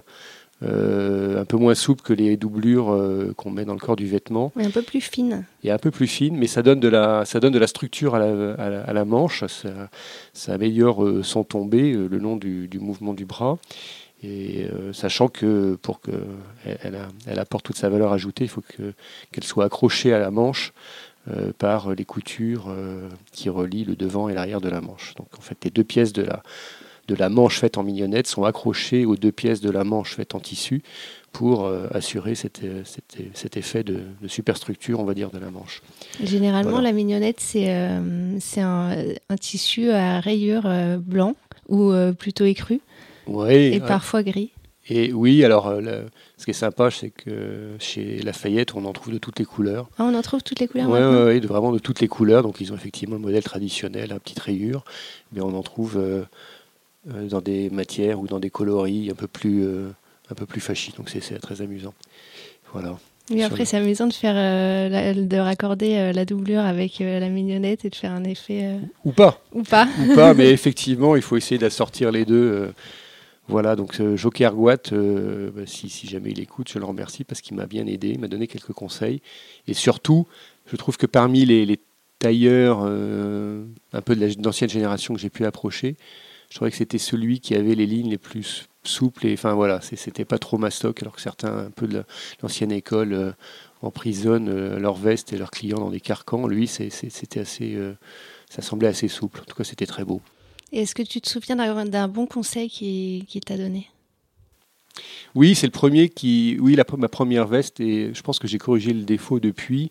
[0.62, 4.52] un peu moins souple que les doublures euh, qu'on met dans le corps du vêtement.
[4.58, 5.44] Et un peu plus fine.
[5.64, 8.14] Et un peu plus fine, mais ça donne de la, ça donne de la structure
[8.14, 13.14] à la, à la, manche, ça, améliore euh, son tombé le long du, du, mouvement
[13.14, 13.58] du bras.
[14.22, 16.20] Et sachant que pour qu'elle
[16.82, 20.74] elle, elle, apporte toute sa valeur ajoutée, il faut qu'elle soit accrochée à la manche
[21.56, 22.70] par les coutures
[23.32, 25.14] qui relient le devant et l'arrière de la manche.
[25.14, 26.42] Donc en fait, les deux pièces de la,
[27.10, 30.36] de la manche faite en mignonnette sont accrochées aux deux pièces de la manche faite
[30.36, 30.82] en tissu
[31.32, 35.82] pour euh, assurer cet, euh, cet, effet de, superstructure, on va dire, de la manche.
[36.22, 41.34] Généralement, la mignonnette, c'est euh, un, tissu à rayures blanc
[41.68, 42.80] ou plutôt écru
[43.48, 44.50] et parfois gris.
[44.88, 45.72] Et oui, alors
[46.36, 49.88] ce qui est sympa, c'est que chez Lafayette, on en trouve de toutes les couleurs.
[49.98, 52.42] Ah, on en trouve toutes les couleurs Oui, ouais, vraiment de toutes les couleurs.
[52.42, 54.84] Donc ils ont effectivement le modèle traditionnel, à petite rayure,
[55.32, 56.24] mais on en trouve euh,
[57.06, 59.88] dans des matières ou dans des coloris un peu plus, euh,
[60.30, 60.96] un peu plus fascistes.
[60.96, 61.94] Donc c'est très amusant.
[62.72, 62.98] Voilà.
[63.30, 67.90] Oui, après, c'est amusant de faire, euh, de raccorder la doublure avec la mignonnette et
[67.90, 68.76] de faire un effet.
[69.04, 69.40] Ou pas.
[69.52, 69.86] Ou pas.
[70.00, 72.72] Ou pas, mais effectivement, il faut essayer d'assortir les deux.
[73.46, 77.56] voilà, donc Joker Guat, bah, si, si, jamais il écoute, je le remercie parce qu'il
[77.56, 79.22] m'a bien aidé, il m'a donné quelques conseils.
[79.68, 80.26] Et surtout,
[80.66, 81.78] je trouve que parmi les, les
[82.18, 85.96] tailleurs un peu de l'ancienne génération que j'ai pu approcher,
[86.50, 89.80] je trouvais que c'était celui qui avait les lignes les plus souples et enfin voilà,
[89.80, 92.04] c'était pas trop mastoc alors que certains un peu de
[92.42, 93.32] l'ancienne école euh,
[93.82, 96.46] emprisonnent euh, leurs vestes et leurs clients dans des carcans.
[96.48, 97.94] Lui, c'était assez, euh,
[98.48, 99.40] ça semblait assez souple.
[99.40, 100.20] En tout cas, c'était très beau.
[100.72, 103.88] Est-ce que tu te souviens d'un bon conseil qui, qui t'a donné?
[105.34, 106.56] Oui, c'est le premier qui.
[106.60, 109.90] Oui, la, ma première veste, et je pense que j'ai corrigé le défaut depuis.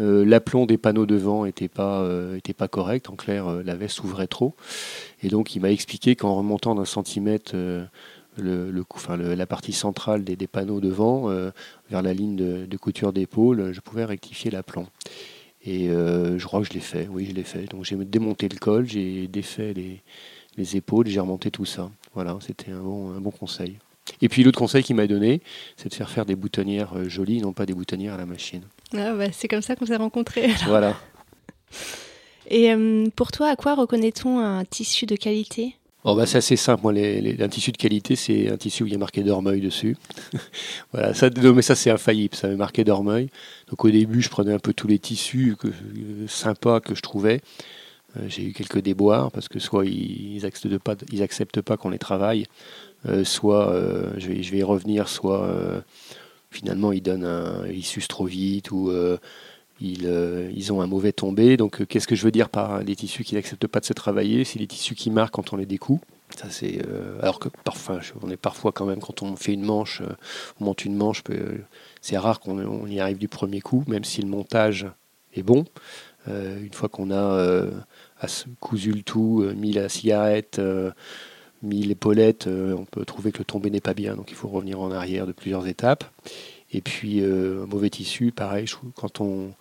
[0.00, 3.10] Euh, l'aplomb des panneaux devant n'était pas, euh, pas correct.
[3.10, 4.54] En clair, euh, la veste s'ouvrait trop.
[5.22, 7.56] Et donc, il m'a expliqué qu'en remontant d'un centimètre
[8.36, 11.28] la partie centrale des, panneaux devant
[11.90, 14.86] vers la ligne de, couture d'épaule, je pouvais rectifier l'aplomb.
[15.64, 17.64] Et je crois que je l'ai fait, oui, je l'ai fait.
[17.64, 20.02] Donc j'ai démonté le col, j'ai défait les,
[20.56, 21.90] les épaules, j'ai remonté tout ça.
[22.14, 23.78] Voilà, c'était un bon, un bon conseil.
[24.22, 25.42] Et puis l'autre conseil qu'il m'a donné,
[25.76, 28.62] c'est de faire faire des boutonnières jolies, non pas des boutonnières à la machine.
[28.94, 30.48] Ah bah, c'est comme ça qu'on s'est rencontrés.
[30.66, 30.96] Voilà.
[32.50, 35.74] Et euh, pour toi, à quoi reconnaît-on un tissu de qualité?
[36.04, 36.82] Oh bah, C'est assez simple.
[36.82, 39.96] Moi, un tissu de qualité, c'est un tissu où il y a marqué Dormeuil dessus.
[40.92, 42.34] voilà, ça, mais ça, c'est infaillible.
[42.34, 43.28] Ça avait marqué Dormeuil.
[43.68, 47.02] Donc au début, je prenais un peu tous les tissus que, euh, sympas que je
[47.02, 47.42] trouvais.
[48.26, 51.98] J'ai eu quelques déboires parce que soit ils n'acceptent pas, ils acceptent pas qu'on les
[51.98, 52.46] travaille,
[53.06, 55.80] euh, soit euh, je vais, je, vais, y revenir, soit euh,
[56.50, 58.90] finalement ils donnent un, sucent trop vite ou
[59.80, 61.56] ils, ils, ont un mauvais tombé.
[61.56, 64.44] Donc, qu'est-ce que je veux dire par les tissus qui n'acceptent pas de se travailler?
[64.44, 66.04] C'est les tissus qui marquent quand on les découpe.
[66.36, 66.80] Ça, c'est,
[67.20, 70.02] alors que parfois, on est parfois quand même, quand on fait une manche,
[70.60, 71.22] on monte une manche,
[72.00, 74.86] c'est rare qu'on y arrive du premier coup, même si le montage
[75.34, 75.64] est bon.
[76.26, 77.66] une fois qu'on a
[78.60, 80.60] cousu le tout, mis la cigarette,
[81.62, 84.48] mis l'épaulette, euh, on peut trouver que le tombé n'est pas bien, donc il faut
[84.48, 86.04] revenir en arrière de plusieurs étapes.
[86.70, 89.54] Et puis, euh, un mauvais tissu, pareil, quand on,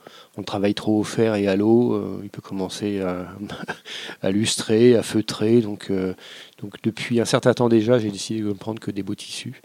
[0.45, 5.61] travaille trop au fer et à l'eau, euh, il peut commencer à, lustrer, à feutrer.
[5.61, 5.89] Donc,
[6.61, 9.61] donc, depuis un certain temps déjà, j'ai décidé de ne prendre que des beaux tissus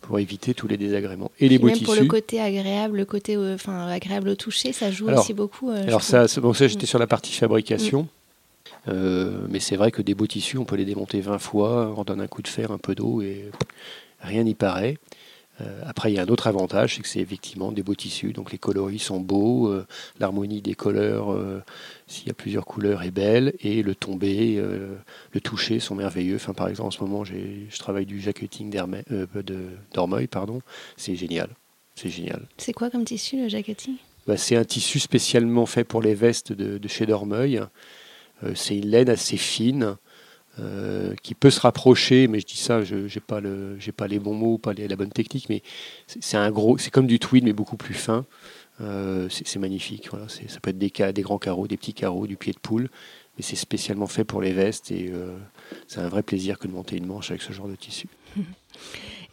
[0.00, 1.30] pour éviter tous les désagréments.
[1.38, 4.90] Et les beaux même pour le côté agréable, le côté enfin, agréable au toucher, ça
[4.90, 5.70] joue aussi beaucoup.
[5.70, 6.86] alors, ça, bon, ça j'étais mm.
[6.86, 8.08] sur la partie fabrication.
[8.88, 12.04] Euh, mais c'est vrai que des beaux tissus, on peut les démonter 20 fois, on
[12.04, 13.50] donne un coup de fer, un peu d'eau et
[14.20, 14.98] rien n'y paraît.
[15.62, 18.34] Euh, après, il y a un autre avantage, c'est que c'est effectivement des beaux tissus,
[18.34, 19.86] donc les coloris sont beaux, euh,
[20.20, 21.34] l'harmonie des couleurs,
[22.06, 26.36] s'il y a plusieurs couleurs, est belle, et le tombé, le toucher sont merveilleux.
[26.36, 30.60] Enfin, par exemple, en ce moment, je travaille du jacketing de d'Ormeuil, pardon,
[30.96, 31.48] c'est génial.
[31.94, 32.42] C'est génial.
[32.58, 33.94] C'est quoi comme tissu le jacketing?
[34.26, 37.62] Bah, C'est un tissu spécialement fait pour les vestes de, de chez Dormeuil.
[38.44, 39.96] Euh, c'est une laine assez fine.
[40.58, 44.18] Euh, qui peut se rapprocher, mais je dis ça, je n'ai pas, le, pas les
[44.18, 45.62] bons mots, pas la bonne technique, mais
[46.06, 48.24] c'est un gros, c'est comme du tweed, mais beaucoup plus fin.
[48.80, 50.08] Euh, c'est magnifique.
[50.08, 50.28] Voilà.
[50.30, 52.88] Ça peut être des, des grands carreaux, des petits carreaux, du pied de poule,
[53.36, 55.12] mais c'est spécialement fait pour les vestes et
[55.88, 58.08] c'est un vrai plaisir que de monter une manche avec ce genre de tissu.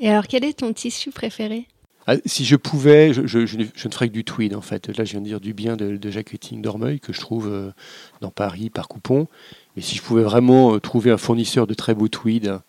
[0.02, 1.68] Et alors, quel est ton tissu préféré?
[2.06, 4.96] Ah, si je pouvais, je, ne ferais que du tweed en fait.
[4.98, 7.72] Là, je viens de dire du bien de, de Jacqueline Dormeuil que je trouve euh,
[8.20, 9.28] dans Paris par coupon.
[9.76, 12.60] Mais si je pouvais vraiment euh, trouver un fournisseur de très beaux tweeds,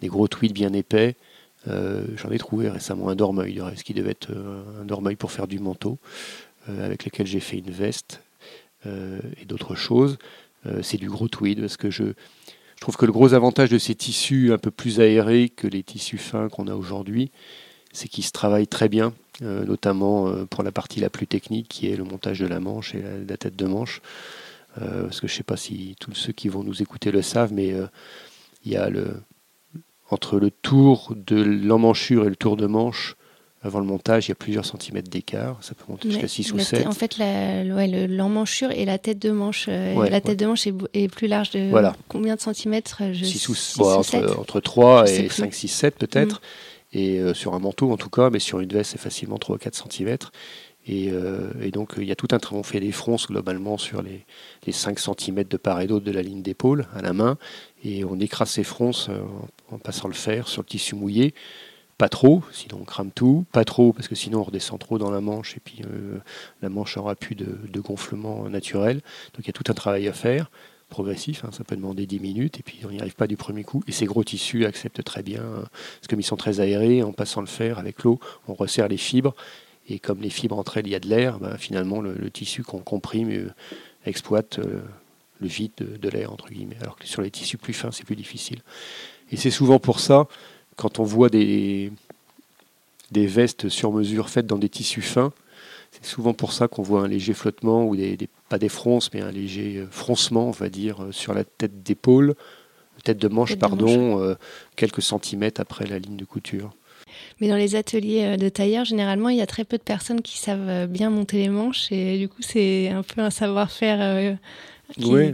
[0.00, 1.16] des gros tweeds bien épais,
[1.66, 4.30] euh, j'en ai trouvé récemment un Dormeuil, ce qui devait être
[4.80, 5.98] un Dormeuil pour faire du manteau,
[6.68, 8.22] avec lequel j'ai fait une veste
[8.86, 10.18] et d'autres choses.
[10.82, 12.12] c'est du gros tweed parce que je
[12.80, 16.18] trouve que le gros avantage de ces tissus un peu plus aérés que les tissus
[16.18, 17.30] fins qu'on a aujourd'hui,
[17.94, 21.68] c'est qu'il se travaille très bien, euh, notamment euh, pour la partie la plus technique
[21.68, 24.02] qui est le montage de la manche et la, tête de manche.
[24.82, 27.22] Euh, parce que je ne sais pas si tous ceux qui vont nous écouter le
[27.22, 27.72] savent, mais
[28.64, 29.14] il y a le,
[30.10, 33.14] entre le tour de l'emmanchure et le tour de manche,
[33.62, 35.56] avant le montage, il y a plusieurs centimètres d'écart.
[35.62, 36.86] Ça peut monter jusqu'à 6 ou 7.
[36.86, 41.52] En fait, l'emmanchure et la tête de manche, la tête de manche est, plus large
[41.52, 41.70] de
[42.08, 46.40] combien de centimètres 6 ou, entre, entre, 3 et 5, 6, 7 peut-être.
[46.40, 49.56] Mm euh, sur un manteau en tout cas, mais sur une veste c'est facilement 3
[49.56, 50.16] ou 4 cm.
[50.86, 51.10] Et,
[51.72, 54.26] donc il y a tout un travail, on fait des fronces globalement sur les,
[54.70, 57.38] 5 cm de part et d'autre de la ligne d'épaule à la main,
[57.82, 59.20] et on écrase ces fronces euh,
[59.70, 61.34] en, passant le fer sur le tissu mouillé.
[61.96, 63.46] Pas trop, sinon on crame tout.
[63.52, 66.18] Pas trop, parce que sinon on redescend trop dans la manche et puis euh,
[66.60, 68.96] la manche aura plus de, de, gonflement naturel.
[69.34, 70.50] Donc il y a tout un travail à faire
[70.94, 73.64] progressif, hein, ça peut demander 10 minutes, et puis on n'y arrive pas du premier
[73.64, 73.82] coup.
[73.88, 77.12] Et ces gros tissus acceptent très bien, parce que comme ils sont très aérés, en
[77.12, 79.34] passant le fer avec l'eau, on resserre les fibres,
[79.88, 82.62] et comme les fibres entre elles, il y a de l'air, ben, finalement le, tissu
[82.62, 83.50] qu'on comprime euh,
[84.06, 84.82] exploite euh,
[85.40, 88.16] le vide de, l'air, entre guillemets, alors que sur les tissus plus fins, c'est plus
[88.16, 88.60] difficile.
[89.32, 90.28] Et c'est souvent pour ça,
[90.76, 91.90] quand on voit des,
[93.10, 95.32] des vestes sur mesure faites dans des tissus fins,
[96.00, 98.18] c'est souvent pour ça qu'on voit un léger flottement ou des,
[98.48, 101.82] pas des fronces, mais un léger euh, froncement, on va dire, euh, sur la tête
[101.82, 102.34] d'épaule,
[103.04, 104.34] tête de manche, pardon, euh,
[104.76, 106.74] quelques centimètres après la ligne de couture.
[107.40, 110.38] Mais dans les ateliers de tailleur, généralement, il y a très peu de personnes qui
[110.38, 114.36] savent bien monter les manches et du coup, c'est un peu un savoir-faire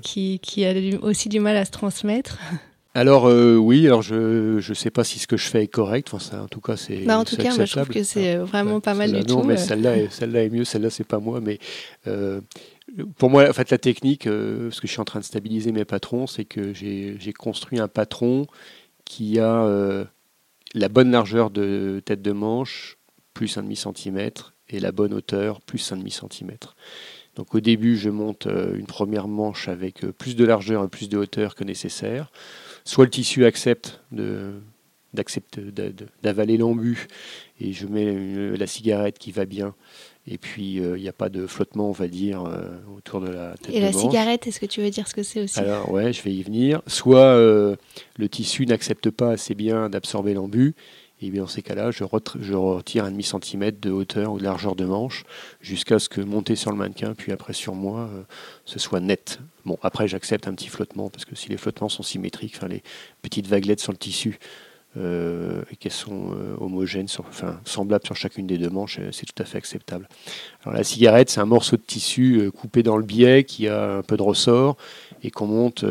[0.02, 2.38] qui, qui, a aussi du mal à se transmettre.
[2.92, 6.08] Alors euh, oui, alors je ne sais pas si ce que je fais est correct.
[6.12, 7.04] Enfin, ça, en tout cas, c'est.
[7.04, 9.36] Bah, en tout cas, moi, je trouve que c'est euh, vraiment pas mal du tout.
[9.36, 9.56] Non, mais euh.
[9.56, 10.64] celle-là, est, celle-là est mieux.
[10.64, 11.40] Celle-là, c'est pas moi.
[11.40, 11.60] Mais
[13.16, 15.84] pour moi, en fait, la technique, ce que je suis en train de stabiliser mes
[15.84, 18.46] patrons, c'est que j'ai construit un patron
[19.04, 20.06] qui a
[20.74, 22.98] la bonne largeur de tête de manche,
[23.34, 26.74] plus un demi centimètre, et la bonne hauteur, plus un demi centimètre.
[27.36, 31.16] Donc au début, je monte une première manche avec plus de largeur et plus de
[31.16, 32.32] hauteur que nécessaire.
[32.84, 34.00] Soit le tissu accepte
[36.22, 37.06] d'avaler l'embu
[37.60, 39.74] et je mets la cigarette qui va bien.
[40.26, 42.44] Et puis, il n'y a pas de flottement, on va dire,
[42.96, 43.74] autour de la tête.
[43.74, 45.58] Et la cigarette, est-ce que tu veux dire ce que c'est aussi?
[45.58, 46.82] Alors, ouais, je vais y venir.
[46.86, 50.74] Soit le tissu n'accepte pas assez bien d'absorber l'embu,
[51.22, 54.84] et bien dans ces cas-là, je, retire un demi-centimètre de hauteur ou de largeur de
[54.84, 55.24] manche
[55.60, 58.22] jusqu'à ce que monter sur le mannequin, puis après sur moi, euh,
[58.64, 59.40] ce soit net.
[59.66, 62.82] Bon, après, j'accepte un petit flottement parce que si les flottements sont symétriques, enfin, les
[63.22, 64.38] petites vaguelettes sur le tissu,
[64.96, 69.40] euh, et qu'elles sont euh, homogènes, enfin semblables sur chacune des deux manches, c'est tout
[69.40, 70.08] à fait acceptable.
[70.64, 74.02] Alors la cigarette, c'est un morceau de tissu coupé dans le biais qui a un
[74.02, 74.76] peu de ressort
[75.22, 75.84] et qu'on monte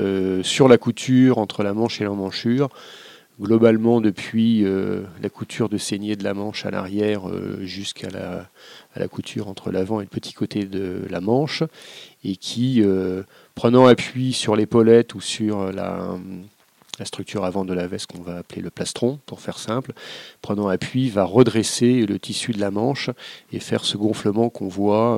[0.44, 2.70] sur la couture entre la manche et l'emmanchure
[3.40, 9.08] globalement depuis euh, la couture de saignée de la manche à l'arrière euh, jusqu'à la,
[9.08, 11.64] couture entre l'avant et le petit côté de la manche,
[12.26, 13.24] et qui, euh,
[13.56, 16.18] prenant appui sur l'épaulette ou sur la,
[17.06, 19.94] structure avant de la veste qu'on va appeler le plastron, pour faire simple,
[20.42, 23.10] prenant appui, va redresser le tissu de la manche
[23.54, 25.18] et faire ce gonflement qu'on voit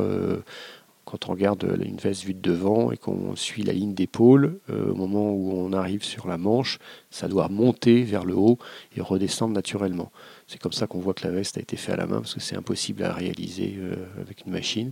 [1.12, 4.92] quand on regarde une veste vue de devant et qu'on suit la ligne d'épaule, euh,
[4.92, 8.58] au moment où on arrive sur la manche, ça doit monter vers le haut
[8.96, 10.10] et redescendre naturellement.
[10.48, 12.34] C'est comme ça qu'on voit que la veste a été faite à la main parce
[12.34, 14.92] que c'est impossible à réaliser euh, avec une machine.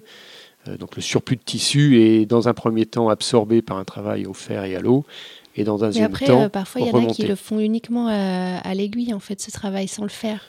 [0.67, 4.25] Euh, donc le surplus de tissu est dans un premier temps absorbé par un travail
[4.25, 5.05] au fer et à l'eau.
[5.55, 8.07] Et dans un deuxième après, temps, parfois il y en a qui le font uniquement
[8.07, 10.45] à l'aiguille en fait ce travail sans le faire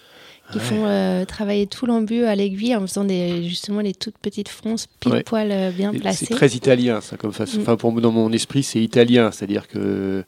[0.53, 4.49] qui font euh, travailler tout l'embu à l'aiguille en faisant des, justement les toutes petites
[4.49, 6.27] fronces pile poil euh, bien placées.
[6.27, 7.59] C'est très italien, ça, comme façon.
[7.59, 7.63] Mm.
[7.63, 10.25] Enfin, pour, dans mon esprit, c'est italien, c'est-à-dire que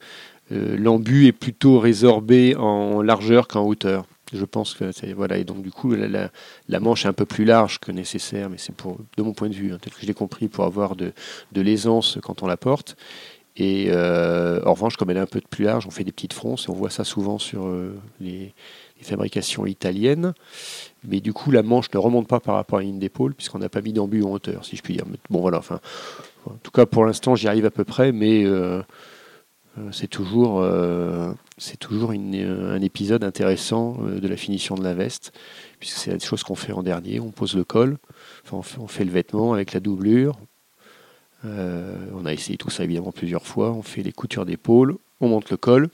[0.51, 4.05] euh, l'embu est plutôt résorbé en largeur qu'en hauteur.
[4.33, 6.31] Je pense que voilà et donc du coup la,
[6.67, 9.47] la, manche est un peu plus large que nécessaire, mais c'est pour de mon point
[9.47, 11.13] de vue, hein, tel que je l'ai compris, pour avoir de,
[11.51, 12.95] de l'aisance quand on la porte.
[13.57, 16.65] Et en revanche, comme elle est un peu plus large, on fait des petites fronces
[16.65, 17.71] et on voit ça souvent sur
[18.19, 18.55] les,
[19.03, 20.33] fabrication italienne.
[21.07, 23.59] Mais du coup, la manche ne remonte pas par rapport à une ligne d'épaule, puisqu'on
[23.59, 25.05] n'a pas mis d'embu en hauteur, si je puis dire.
[25.29, 25.79] bon, voilà, enfin,
[26.45, 28.81] en tout cas, pour l'instant, j'y arrive à peu près, mais euh,
[29.77, 35.31] euh, c'est toujours, euh, c'est toujours un épisode intéressant de la finition de la veste,
[35.79, 37.19] puisque c'est la chose qu'on fait en dernier.
[37.19, 37.97] On pose le col,
[38.51, 40.37] on fait le vêtement avec la doublure.
[41.43, 43.71] on a essayé tout ça évidemment plusieurs fois.
[43.71, 45.89] On fait les coutures d'épaule, on monte le col.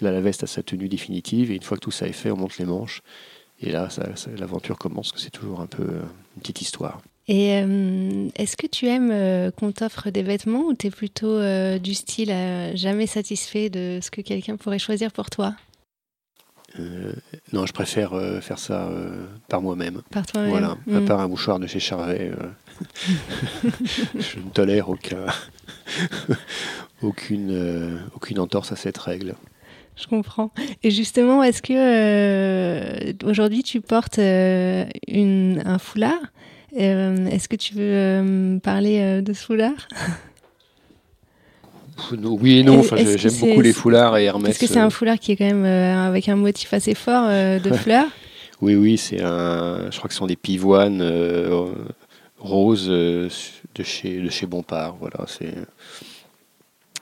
[0.00, 2.30] Là, la veste a sa tenue définitive, et une fois que tout ça est fait,
[2.30, 3.02] on monte les manches.
[3.60, 3.88] Et là,
[4.38, 6.02] l'aventure commence, que c'est toujours un peu euh,
[6.36, 7.00] une petite histoire.
[7.28, 11.40] Et euh, est-ce que tu aimes euh, qu'on t'offre des vêtements ou tu es plutôt
[11.78, 12.34] du style
[12.74, 15.54] jamais satisfait de ce que quelqu'un pourrait choisir pour toi?
[17.52, 18.90] Non, je préfère faire ça
[19.48, 20.02] par moi-même.
[20.10, 21.04] Par toi-même Voilà, à hmm.
[21.04, 22.32] part un mouchoir de chez Charvet.
[24.18, 25.26] je ne tolère aucun,
[27.02, 29.36] aucune, aucune entorse à cette règle.
[29.96, 30.50] Je comprends.
[30.82, 36.18] Et justement, est-ce que euh, aujourd'hui tu portes euh, une, un foulard?
[36.78, 39.88] Euh, Est-ce que tu veux parler de ce foulard?
[42.20, 42.80] Oui et non.
[42.80, 44.50] Enfin, J'aime beaucoup les foulards et Hermès.
[44.50, 47.72] Est-ce que c'est un foulard qui est quand même avec un motif assez fort de
[47.74, 48.08] fleurs
[48.60, 49.90] Oui, oui, c'est un.
[49.92, 51.00] Je crois que ce sont des pivoines
[52.40, 53.28] roses de
[53.84, 54.96] chez de chez Bompard.
[54.98, 55.54] Voilà, c'est.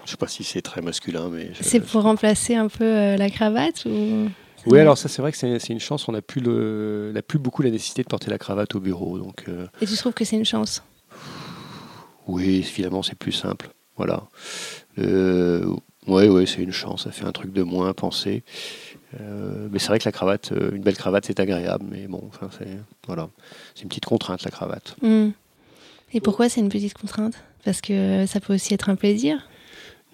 [0.05, 1.53] Je ne sais pas si c'est très masculin, mais.
[1.61, 4.29] C'est pour remplacer un peu euh, la cravate ou...
[4.67, 6.09] Oui, alors ça, c'est vrai que c'est une chance.
[6.09, 9.19] On n'a plus, le, plus beaucoup la nécessité de porter la cravate au bureau.
[9.19, 10.85] Donc, euh, Et tu trouves que c'est une chance?
[12.29, 13.71] Oui, finalement, c'est plus simple.
[13.97, 14.23] Voilà.
[14.99, 15.67] Euh,
[16.07, 17.05] oui, ouais, c'est une chance.
[17.05, 18.45] Ça fait un truc de moins à penser.
[19.19, 21.85] mais c'est vrai que la cravate, une belle cravate, c'est agréable.
[21.91, 23.29] Mais bon, enfin, c'est voilà,
[23.75, 24.95] c'est une petite contrainte la cravate.
[25.03, 25.31] Hmm.
[26.13, 27.35] Et pourquoi c'est une petite contrainte?
[27.65, 29.49] Parce que ça peut aussi être un plaisir.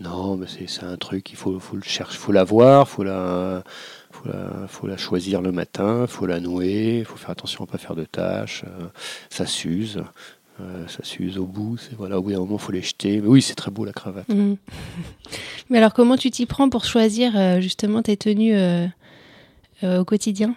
[0.01, 3.65] Non, mais c'est un truc, il faut, faut le chercher, faut la voir, faut la,
[4.13, 7.67] faut la, faut la choisir le matin, faut la nouer, il faut faire attention à
[7.67, 8.87] ne pas faire de tâches, euh,
[9.29, 10.03] ça s'use.
[10.61, 13.21] Euh, ça s'use au bout, voilà, au bout d'un moment, il faut les jeter.
[13.21, 14.29] Mais oui, c'est très beau la cravate.
[14.29, 14.57] Mhm.
[15.71, 18.57] Mais alors, comment tu t'y prends pour choisir euh, justement tes tenues
[19.85, 20.57] au quotidien?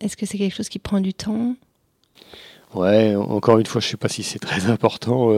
[0.00, 1.54] Est-ce que c'est quelque chose qui prend du temps?
[2.74, 5.30] Ouais, encore une fois, je ne sais pas si c'est très important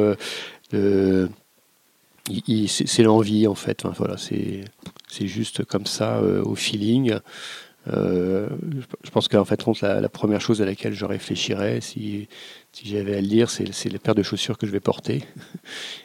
[2.69, 3.85] c'est l'envie en fait.
[3.97, 7.19] voilà, c'est juste comme ça euh, au feeling.
[7.93, 8.49] Euh,
[9.05, 12.27] je pense qu'en fait, la, la, première chose à laquelle je réfléchirais, si,
[12.73, 15.23] si j'avais à le dire, c'est les paires de chaussures que je vais porter.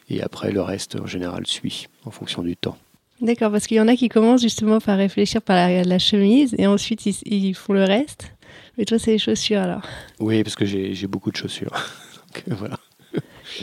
[0.10, 2.78] Et après, le reste, en général, suit en fonction du temps.
[3.22, 6.66] D'accord, parce qu'il y en a qui commencent justement par réfléchir par la, chemise et
[6.66, 8.32] ensuite ils, font le reste.
[8.78, 9.84] Mais toi, c'est les chaussures alors
[10.20, 11.72] Oui, parce que j'ai beaucoup de chaussures.
[12.48, 12.80] Donc, voilà.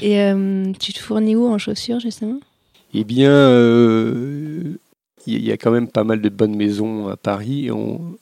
[0.03, 2.39] Et euh, tu te fournis où en chaussures justement?
[2.95, 4.79] Eh bien, euh,
[5.27, 7.71] il y a quand même pas mal de bonnes maisons à Paris.
[7.71, 8.17] On,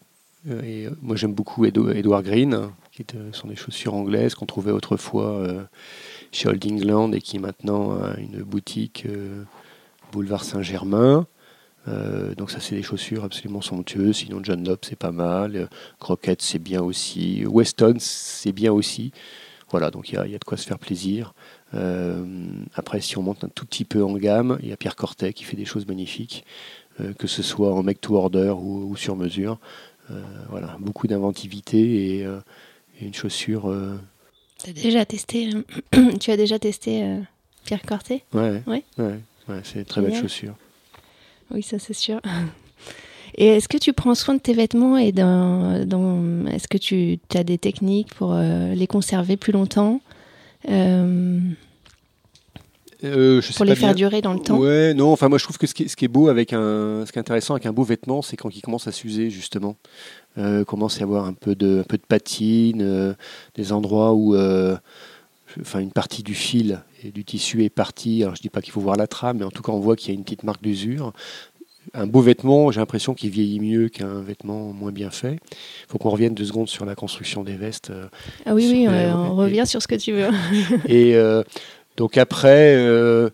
[0.65, 5.47] et moi, j'aime beaucoup Edouard Green, qui sont des chaussures anglaises qu'on trouvait autrefois
[6.33, 9.07] chez Holdingland et qui maintenant a une boutique
[10.13, 11.27] boulevard Saint-Germain.
[11.89, 14.17] Euh, donc ça c'est des chaussures absolument somptueuses.
[14.17, 15.69] Sinon John Lobb c'est pas mal,
[16.01, 19.13] Croquette c'est bien aussi, Weston c'est bien aussi.
[19.71, 21.35] Voilà, donc il y, a de quoi se faire plaisir.
[21.75, 22.25] Euh,
[22.75, 25.33] après, si on monte un tout petit peu en gamme, il y a Pierre Cortet
[25.33, 26.45] qui fait des choses magnifiques,
[27.01, 29.59] euh, que ce soit en make to order ou, sur mesure.
[30.49, 33.69] voilà, beaucoup d'inventivité et, et, une chaussure.
[34.67, 35.51] As déjà testé
[36.21, 37.05] Tu as déjà testé
[37.65, 38.23] Pierre Cortet?
[38.33, 38.63] Ouais.
[38.67, 38.85] Ouais.
[38.99, 39.21] ouais.
[39.49, 40.55] Ouais, c'est très belle chaussure.
[41.51, 42.21] Oui, ça c'est sûr.
[43.39, 47.19] Et est-ce que tu prends soin de tes vêtements et dans, dans est-ce que tu
[47.35, 50.01] as des techniques pour euh, les conserver plus longtemps?
[50.69, 51.39] Euh,
[53.05, 55.67] euh, Pour les faire durer dans le temps Ouais, non, enfin moi je trouve que
[55.67, 57.73] ce qui est, ce qui est beau avec un, ce qui est intéressant avec un
[57.73, 59.77] beau vêtement, c'est quand il commence à s'user justement.
[60.67, 63.17] commence à y avoir un peu de, un peu de patine,
[63.55, 64.35] des endroits où
[65.61, 68.23] enfin une partie du fil et du tissu est partie.
[68.23, 69.97] Alors je dis pas qu'il faut voir la trame, mais en tout cas on voit
[69.97, 71.13] qu'il y a une petite marque d'usure.
[71.95, 75.35] Un beau vêtement, j'ai l'impression qu'il vieillit mieux qu'un vêtement moins bien fait.
[75.35, 77.91] Il faut qu'on revienne deux secondes sur la construction des vestes.
[77.91, 78.07] Euh,
[78.45, 80.29] ah oui, oui, on, revient sur ce que tu veux.
[80.89, 81.43] et euh,
[81.97, 83.31] donc après, euh,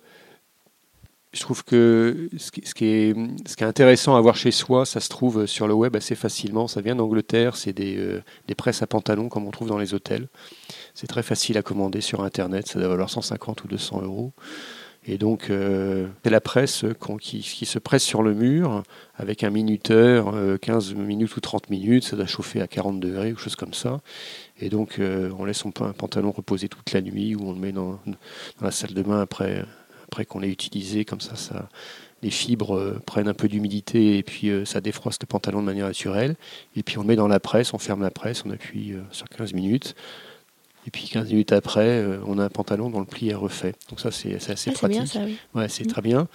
[1.32, 3.14] je trouve que ce qui, ce, qui est,
[3.46, 6.14] ce qui, est, intéressant à voir chez soi, ça se trouve sur le web assez
[6.14, 6.68] facilement.
[6.68, 10.28] Ça vient d'Angleterre, c'est des, des presses à pantalons comme on trouve dans les hôtels.
[10.94, 14.32] C'est très facile à commander sur Internet, ça doit valoir 150 ou 200 euros.
[15.04, 16.84] Et donc, euh, c'est la presse
[17.20, 18.84] qui, se presse sur le mur
[19.16, 23.32] avec un minuteur, 15 euh, minutes ou 30 minutes, ça doit chauffer à 40 degrés
[23.32, 24.00] ou chose comme ça.
[24.60, 27.72] Et donc, euh, on laisse son pantalon reposer toute la nuit ou on le met
[27.72, 27.98] dans,
[28.60, 29.64] la salle de bain après,
[30.28, 31.04] qu'on l'ait utilisé.
[31.04, 31.68] Comme ça, ça,
[32.22, 36.36] les fibres prennent un peu d'humidité et puis ça défroste le pantalon de manière naturelle.
[36.76, 39.28] Et puis, on le met dans la presse, on ferme la presse, on appuie sur
[39.28, 39.96] 15 minutes.
[40.86, 43.74] Et puis 15 minutes après, euh, on a un pantalon dont le pli est refait.
[43.88, 45.06] Donc ça, c'est assez ah, pratique.
[45.06, 45.36] ça, oui.
[45.54, 46.26] Ouais, c'est très bien.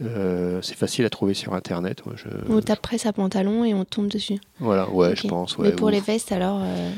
[0.00, 2.04] Euh, c'est facile à trouver sur Internet.
[2.04, 2.28] Moi, je...
[2.48, 4.38] On tape presse à pantalon et on tombe dessus.
[4.58, 5.56] Voilà, ouais, je pense.
[5.58, 6.90] Mais pour les vestes, alors euh,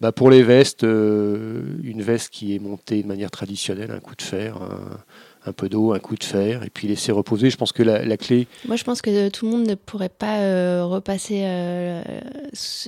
[0.00, 4.22] bah Pour les vestes, une veste qui est montée de manière traditionnelle, un coup de
[4.22, 4.98] fer, un,
[5.46, 7.50] un peu d'eau, un coup de fer, et puis laisser reposer.
[7.50, 8.46] Je pense que la, clé.
[8.66, 12.02] Moi, je pense que tout le monde ne pourrait pas euh, repasser euh,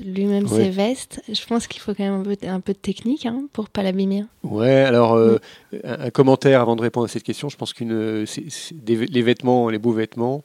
[0.05, 1.23] lui-même ses vestes.
[1.29, 4.25] Je pense qu'il faut quand même un peu, de technique hein, pour pas l'abîmer.
[4.43, 5.39] Ouais, alors, euh,
[5.85, 7.49] un, commentaire avant de répondre à cette question.
[7.49, 10.45] Je pense que les vêtements, les beaux vêtements,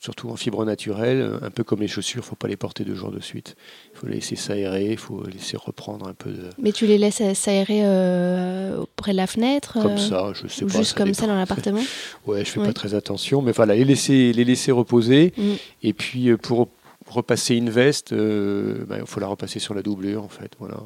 [0.00, 2.84] surtout en fibre naturelle, un peu comme les chaussures, il ne faut pas les porter
[2.84, 3.56] deux jours de suite.
[3.92, 6.50] Il faut les laisser s'aérer, il faut laisser reprendre un peu de...
[6.58, 10.64] Mais tu les laisses s'aérer euh, près de la fenêtre Comme euh, ça, je sais
[10.64, 10.78] pas.
[10.78, 11.82] Juste comme ça dans l'appartement
[12.26, 15.32] Ouais, je fais pas très attention, mais voilà, les laisser, les laisser reposer.
[15.36, 15.52] Mm.
[15.82, 16.68] Et puis euh, pour
[17.06, 20.52] repasser une veste, bah, il faut la repasser sur la doublure en fait.
[20.58, 20.76] Voilà.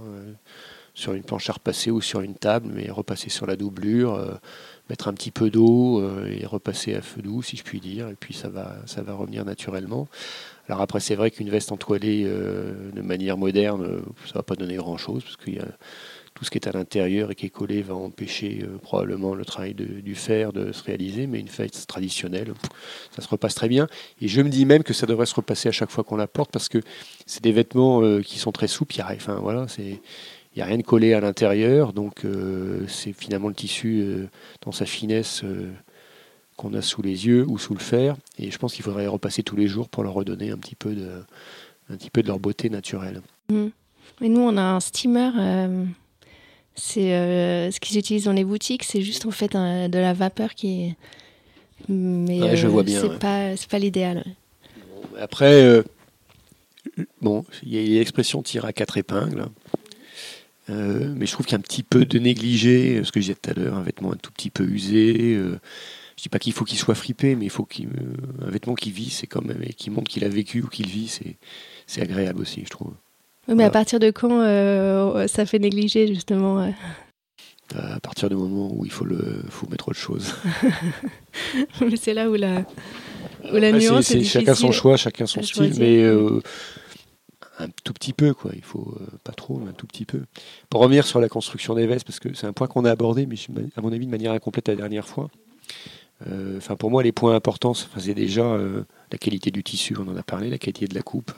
[0.95, 4.19] sur une planche à repasser ou sur une table, mais repasser sur la doublure
[4.89, 8.09] mettre un petit peu d'eau euh, et repasser à feu doux, si je puis dire,
[8.09, 10.09] et puis ça va, ça va revenir naturellement.
[10.69, 14.55] Alors après, c'est vrai qu'une veste entoilée euh, de manière moderne, euh, ça va pas
[14.55, 15.67] donner grand-chose, parce qu'il y a
[16.35, 19.73] tout ce qui est à l'intérieur et qui est collé va empêcher probablement le travail
[19.73, 22.53] du fer de se réaliser, mais une veste traditionnelle,
[23.11, 23.89] ça se repasse très bien.
[24.21, 26.27] Et je me dis même que ça devrait se repasser à chaque fois qu'on la
[26.27, 26.83] porte, parce que
[27.25, 28.97] c'est des vêtements qui sont très souples.
[29.01, 30.03] Enfin, voilà, c'est
[30.57, 34.27] n'y a rien de collé à l'intérieur, donc euh, c'est finalement le tissu euh,
[34.63, 35.71] dans sa finesse euh,
[36.57, 38.17] qu'on a sous les yeux ou sous le fer.
[38.39, 40.95] Et je pense qu'il faudrait repasser tous les jours pour leur redonner un petit peu
[40.95, 41.11] de,
[41.91, 43.21] un petit peu de leur beauté naturelle.
[43.51, 43.67] Mmh.
[44.23, 45.31] Et nous, on a un steamer.
[46.75, 47.11] c'est
[47.71, 50.97] ce qu'ils utilisent dans les boutiques, c'est juste en fait de la vapeur qui est.
[51.91, 53.03] Mais je vois bien.
[53.03, 54.25] C'est pas, pas l'idéal.
[55.21, 55.83] après,
[57.21, 59.49] bon, il y a l'expression tire à quatre épingles.
[60.69, 63.27] Euh, mais je trouve qu'il y a un petit peu de négligé, ce que je
[63.27, 65.35] disais tout à l'heure, un vêtement un tout petit peu usé.
[65.35, 65.59] Euh,
[66.17, 67.87] je dis pas qu'il faut qu'il soit fripé, mais il faut qu'un
[68.41, 71.15] vêtement qui vit, c'est quand même, et qui montre qu'il a vécu ou qu'il vit,
[71.87, 72.93] c'est agréable aussi, je trouve.
[73.49, 76.73] Oui, mais à partir de quand euh, ça fait négliger, justement
[77.75, 80.35] À partir du moment où il faut, le, faut mettre autre chose.
[81.97, 82.65] c'est là où la,
[83.53, 86.03] où la nuance est, Chacun son choix, chacun son style, mais
[87.59, 88.53] un tout petit peu, quoi.
[88.55, 90.23] Il faut euh, pas trop, mais un tout petit peu.
[90.71, 93.27] Pour revenir sur la construction des vestes, parce que c'est un point qu'on a abordé,
[93.27, 93.37] mais
[93.77, 95.31] à mon avis de manière incomplète la dernière fois.
[96.57, 98.59] Enfin, pour moi, les points importants, c'est déjà
[99.13, 101.31] la qualité du tissu, on en a parlé, la qualité de la coupe.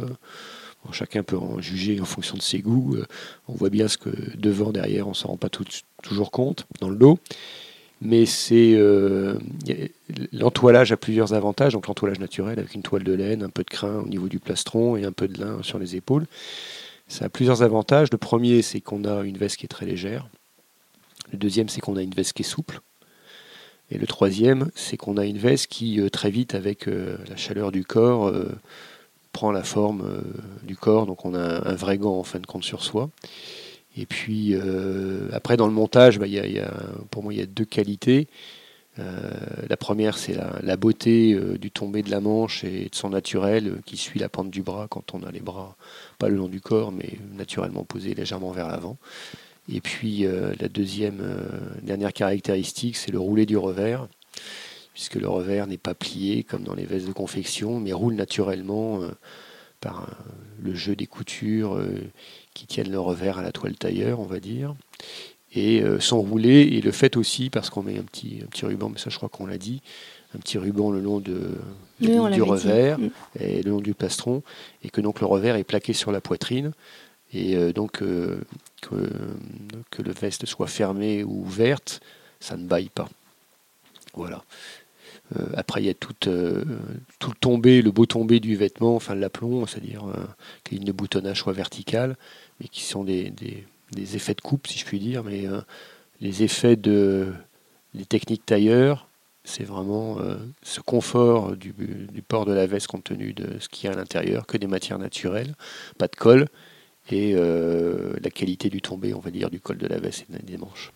[0.93, 2.97] chacun peut en juger en fonction de ses goûts.
[3.49, 6.97] on voit bien ce que devant, derrière, on s'en rend pas toujours compte dans le
[6.97, 7.19] dos.
[8.01, 9.39] Mais c'est euh,
[10.33, 11.73] l'entoilage a plusieurs avantages.
[11.73, 14.39] Donc l'entoilage naturel avec une toile de laine, un peu de crin au niveau du
[14.39, 16.27] plastron et un peu de lin sur les épaules.
[17.09, 18.09] Ça a plusieurs avantages.
[18.13, 20.29] Le premier, c'est qu'on a une veste qui est très légère.
[21.33, 22.81] Le deuxième, c'est qu'on a une veste qui est souple.
[23.91, 27.37] Et le troisième, c'est qu'on a une veste qui, euh, très vite, avec euh, la
[27.37, 28.33] chaleur du corps,
[29.33, 30.23] prend la forme
[30.63, 31.07] du corps.
[31.07, 33.11] Donc on a un vrai gant en fin de compte sur soi.
[33.99, 36.27] Et puis euh, après dans le montage, bah,
[37.11, 38.29] pour moi il y a deux qualités.
[39.01, 39.31] Euh,
[39.69, 43.81] la première c'est la, beauté euh, du tombé de la manche et de son naturel
[43.85, 45.77] qui suit la pente du bras quand on a les bras
[46.19, 48.97] pas le long du corps mais naturellement posés légèrement vers l'avant.
[49.73, 51.23] Et puis la deuxième
[51.83, 54.09] dernière caractéristique c'est le roulé du revers
[54.95, 59.03] puisque le revers n'est pas plié comme dans les vestes de confection mais roule naturellement
[59.81, 60.09] par
[60.61, 61.79] le jeu des coutures
[62.59, 64.75] qui tiennent le revers à la toile tailleur, on va dire,
[65.55, 68.89] et euh, s'enrouler, et le fait aussi, parce qu'on met un petit, un petit ruban,
[68.89, 69.81] mais ça je crois qu'on l'a dit,
[70.35, 71.53] un petit ruban le long de,
[72.01, 73.11] du revers mm.
[73.39, 74.43] et le long du plastron,
[74.83, 76.73] et que donc le revers est plaqué sur la poitrine,
[77.33, 78.41] et euh, donc euh,
[78.83, 79.09] que,
[79.91, 82.01] que, le veste soit fermé ou ouverte,
[82.41, 83.09] ça ne baille pas.
[84.15, 84.43] Voilà.
[85.57, 89.67] Après, il y a tout, tout le tombé, le beau tombé du vêtement, enfin l'aplomb,
[89.67, 90.05] c'est-à-dire
[90.65, 92.17] que la ligne de boutonnage soit verticale
[92.61, 93.33] mais qui sont des,
[93.97, 95.25] effets de coupe, si je puis dire.
[95.25, 95.61] Mais euh,
[96.21, 97.33] les effets de
[98.09, 99.09] techniques tailleurs,
[99.45, 101.73] c'est vraiment euh, ce confort du,
[102.27, 104.67] port de la veste compte tenu de ce qu'il y a à l'intérieur, que des
[104.67, 105.55] matières naturelles,
[105.97, 106.49] pas de colle,
[107.11, 110.43] et euh, la qualité du tombé, on va dire, du col de la veste et
[110.43, 110.93] des manches.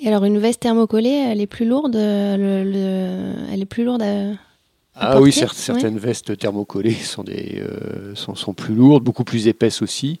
[0.00, 4.32] Et alors une veste thermocollée, elle est plus lourde, elle est plus lourde à,
[4.96, 7.62] ah oui, certaines vestes thermocollées sont, des,
[8.14, 10.20] sont, sont, plus lourdes, beaucoup plus épaisses aussi.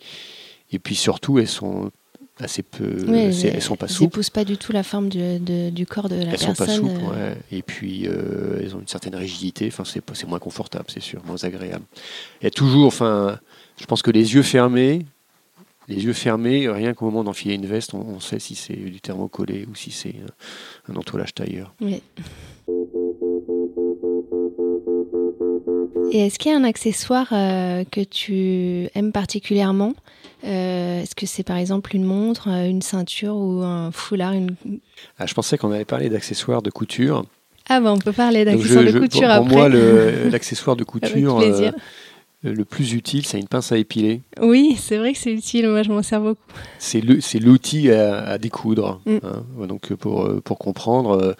[0.72, 1.92] Et puis surtout, elles sont
[2.40, 2.96] assez peu.
[3.14, 4.02] elles, sont pas souples.
[4.02, 5.38] Elles n'épousent pas du tout la forme du,
[5.70, 6.50] du corps de la personne.
[6.50, 7.30] Elles sont pas souples, euh.
[7.30, 7.36] ouais.
[7.52, 9.68] Et puis, euh, elles ont une certaine rigidité.
[9.68, 11.84] Enfin, c'est moins confortable, c'est sûr, moins agréable.
[12.40, 13.38] Il y a toujours, enfin,
[13.80, 15.06] je pense que les yeux fermés,
[15.88, 19.66] les yeux fermés, rien qu'au moment d'enfiler une veste, on, sait si c'est du thermocollé
[19.70, 20.14] ou si c'est
[20.88, 21.74] un, entoilage tailleur.
[21.80, 22.02] Oui.
[26.12, 29.94] Et est-ce qu'il y a un accessoire euh, que tu aimes particulièrement?
[30.44, 34.54] Euh, est-ce que c'est par exemple une montre, euh, une ceinture ou un foulard une...
[35.18, 37.24] Ah, je pensais qu'on allait parler d'accessoires de couture.
[37.68, 39.48] Ah ben on peut parler d'accessoires de couture pour, après.
[39.48, 39.68] Pour moi,
[40.30, 41.70] l'accessoire de couture euh,
[42.44, 44.22] le plus utile, c'est une pince à épiler.
[44.40, 45.68] Oui, c'est vrai que c'est utile.
[45.68, 46.40] Moi, je m'en sers beaucoup.
[46.78, 49.00] C'est l'outil à, découdre.
[49.06, 49.16] Mm.
[49.22, 49.66] Hein.
[49.66, 51.34] Donc pour, pour comprendre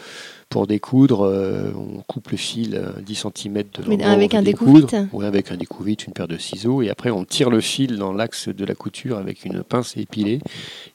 [0.48, 5.26] pour découdre, euh, on coupe le fil 10 cm de Mais avec un découvite Oui,
[5.26, 8.48] avec un découvite, une paire de ciseaux, et après on tire le fil dans l'axe
[8.48, 10.40] de la couture avec une pince épilée,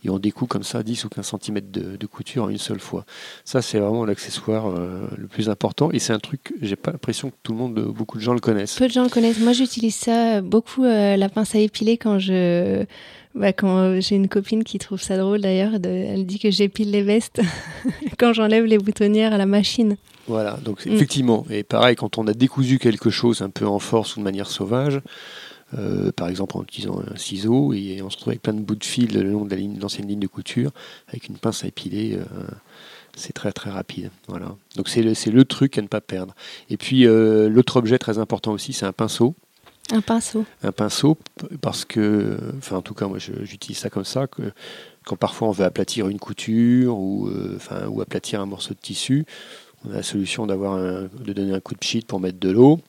[0.04, 3.06] et on découpe comme ça 10 ou 15 cm de, couture en une seule fois.
[3.46, 7.30] Ça, c'est vraiment l'accessoire euh, le plus important, et c'est un truc, j'ai pas l'impression
[7.30, 8.76] que tout le monde, beaucoup de gens le connaissent.
[8.76, 9.40] Peu de gens le connaissent.
[9.40, 12.86] Moi, j'utilise ça beaucoup, euh, la pince à épiler, quand je
[13.40, 16.92] bah, quand euh, j'ai une copine qui trouve ça drôle d'ailleurs, elle dit que j'épile
[16.92, 17.42] les vestes
[18.20, 19.96] quand j'enlève les boutonnières à la machine.
[20.28, 20.92] Voilà, donc mm.
[20.92, 24.26] effectivement, et pareil, quand on a décousu quelque chose un peu en force ou de
[24.26, 25.00] manière sauvage,
[25.78, 28.76] euh, par exemple en utilisant un ciseau, et on se retrouve avec plein de bouts
[28.76, 30.72] de fil le long de l'ancienne ligne, ligne de couture,
[31.08, 32.18] avec une pince à épiler.
[32.18, 32.44] Euh,
[33.16, 34.12] c'est très très rapide.
[34.28, 34.54] Voilà.
[34.76, 36.36] Donc c'est le, le, truc à ne pas perdre.
[36.70, 39.34] Et puis l'autre objet très important aussi, c'est un pinceau.
[39.92, 40.46] Un pinceau.
[40.64, 41.18] Un pinceau,
[41.62, 42.38] parce que,
[42.72, 44.28] en tout cas moi j'utilise ça comme ça,
[45.06, 49.26] quand parfois on veut aplatir une couture ou, euh, ou aplatir un morceau de tissu,
[49.86, 52.80] on a la solution d'avoir de donner un coup de pchit pour mettre de l'eau.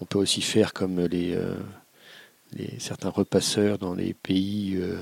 [0.00, 1.54] On peut aussi faire comme les, euh,
[2.78, 4.96] certains repasseurs dans les pays euh,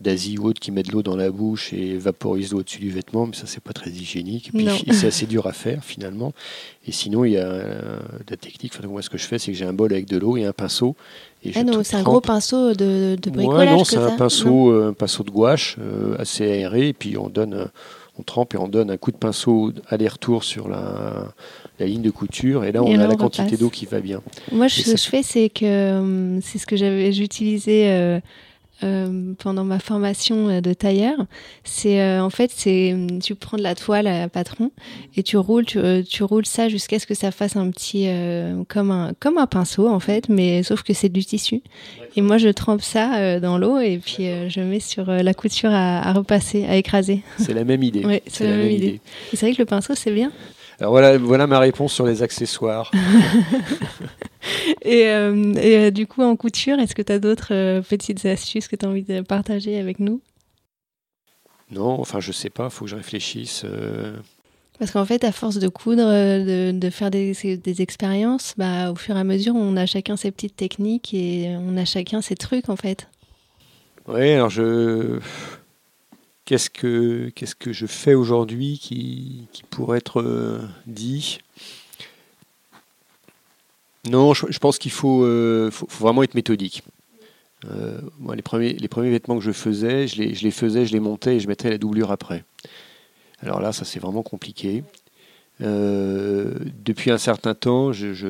[0.00, 2.90] d'Asie ou autres qui mettent de l'eau dans la bouche et vaporisent l'eau au-dessus du
[2.90, 4.48] vêtement, mais ça c'est pas très hygiénique.
[4.48, 6.32] Et puis c'est assez dur à faire finalement.
[6.86, 7.98] Et sinon il y a euh,
[8.28, 8.72] la technique.
[8.76, 10.44] Enfin, moi ce que je fais c'est que j'ai un bol avec de l'eau et
[10.44, 10.96] un pinceau.
[11.44, 13.68] Et ah non, c'est un gros pinceau de, de bricolage.
[13.68, 16.88] Ouais, non, c'est un pinceau, euh, un pinceau de gouache euh, assez aéré.
[16.88, 17.68] Et puis on donne,
[18.18, 21.32] on trempe et on donne un coup de pinceau aller-retour sur la,
[21.78, 24.20] la ligne de couture et là on a la quantité d'eau qui va bien.
[24.52, 28.20] Moi ce que je fais c'est que c'est ce que j'avais j'utilisais euh,
[29.38, 31.16] pendant ma formation euh, de tailleur,
[31.64, 34.70] c'est euh, en fait c'est tu prends de la toile à patron
[35.16, 38.08] et tu roules tu, tu roules ça jusqu'à ce que ça fasse un petit
[38.68, 41.62] comme un comme un pinceau en fait, mais sauf que c'est du tissu.
[42.16, 46.12] Et moi je trempe ça dans l'eau et puis je mets sur la couture à,
[46.12, 47.22] repasser, à écraser.
[47.38, 48.22] C'est la même idée.
[48.26, 48.86] c'est la, même, idée.
[48.86, 49.00] idée.
[49.32, 50.32] C'est vrai que le pinceau c'est bien.
[50.80, 52.90] Alors voilà, voilà ma réponse sur les accessoires.
[54.82, 58.76] et, euh, et du coup, en couture, est-ce que tu as d'autres petites astuces que
[58.76, 60.22] tu as envie de partager avec nous?
[61.70, 63.64] Non, enfin, je sais pas, il faut que je réfléchisse.
[64.80, 68.94] Parce qu'en fait, à force de coudre, de, de faire des, des, expériences, bah, au
[68.94, 72.34] fur et à mesure, on a chacun ses petites techniques et on a chacun ses
[72.34, 73.06] trucs, en fait.
[74.08, 75.20] Oui, alors je.
[76.50, 81.38] Qu'est-ce que, qu'est-ce que je fais aujourd'hui qui, qui, pourrait être euh, dit?
[84.10, 86.82] Non, je, pense qu'il faut, euh, faut, vraiment être méthodique.
[87.66, 90.86] Euh, moi, les, premiers, les premiers vêtements que je faisais, je les, je les faisais,
[90.86, 92.42] je les montais et je mettais la doublure après.
[93.42, 94.82] Alors là, ça c'est vraiment compliqué.
[95.60, 98.26] Depuis un certain temps, je,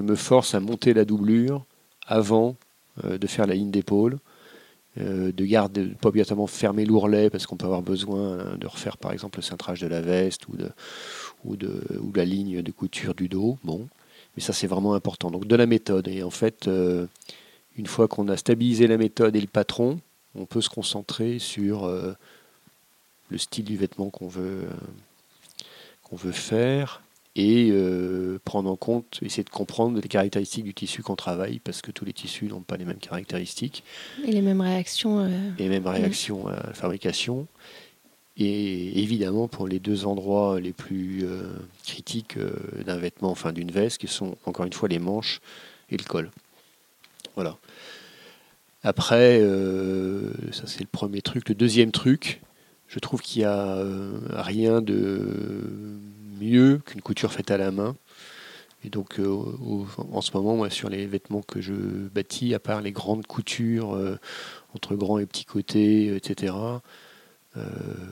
[0.00, 1.66] me force à monter la doublure
[2.06, 2.56] avant
[3.04, 4.18] de faire la ligne d'épaule,
[4.98, 9.12] euh, de garder, pas obligatoirement fermer l'ourlet parce qu'on peut avoir besoin de refaire par
[9.12, 11.56] exemple le cintrage de la veste ou,
[12.14, 13.58] la ligne de couture du dos.
[13.64, 15.30] Mais ça c'est vraiment important.
[15.30, 16.08] Donc de la méthode.
[16.08, 16.68] Et en fait,
[17.76, 20.00] une fois qu'on a stabilisé la méthode et le patron,
[20.34, 21.88] on peut se concentrer sur
[23.30, 24.62] le style du vêtement euh,
[26.02, 27.02] qu'on veut faire
[27.36, 31.82] et euh, prendre en compte, essayer de comprendre les caractéristiques du tissu qu'on travaille, parce
[31.82, 33.84] que tous les tissus n'ont pas les mêmes caractéristiques.
[34.24, 35.20] Et les mêmes réactions.
[35.20, 37.46] Euh, les mêmes réactions à la fabrication.
[38.36, 41.26] Et évidemment, pour les deux endroits les plus
[41.84, 42.38] critiques
[42.86, 45.40] d'un vêtement, enfin d'une veste, qui sont encore une fois les manches
[45.90, 46.30] et le col.
[47.34, 47.58] Voilà.
[48.82, 49.40] Après,
[50.52, 51.50] ça c'est le premier truc.
[51.50, 52.40] Le deuxième truc,
[52.90, 55.96] je trouve qu'il n'y a euh, rien de
[56.40, 57.96] mieux qu'une couture faite à la main.
[58.84, 59.36] Et donc, euh,
[60.12, 63.94] en ce moment, moi, sur les vêtements que je bâtis, à part les grandes coutures
[63.94, 64.18] euh,
[64.74, 66.54] entre grands et petits côtés, etc.,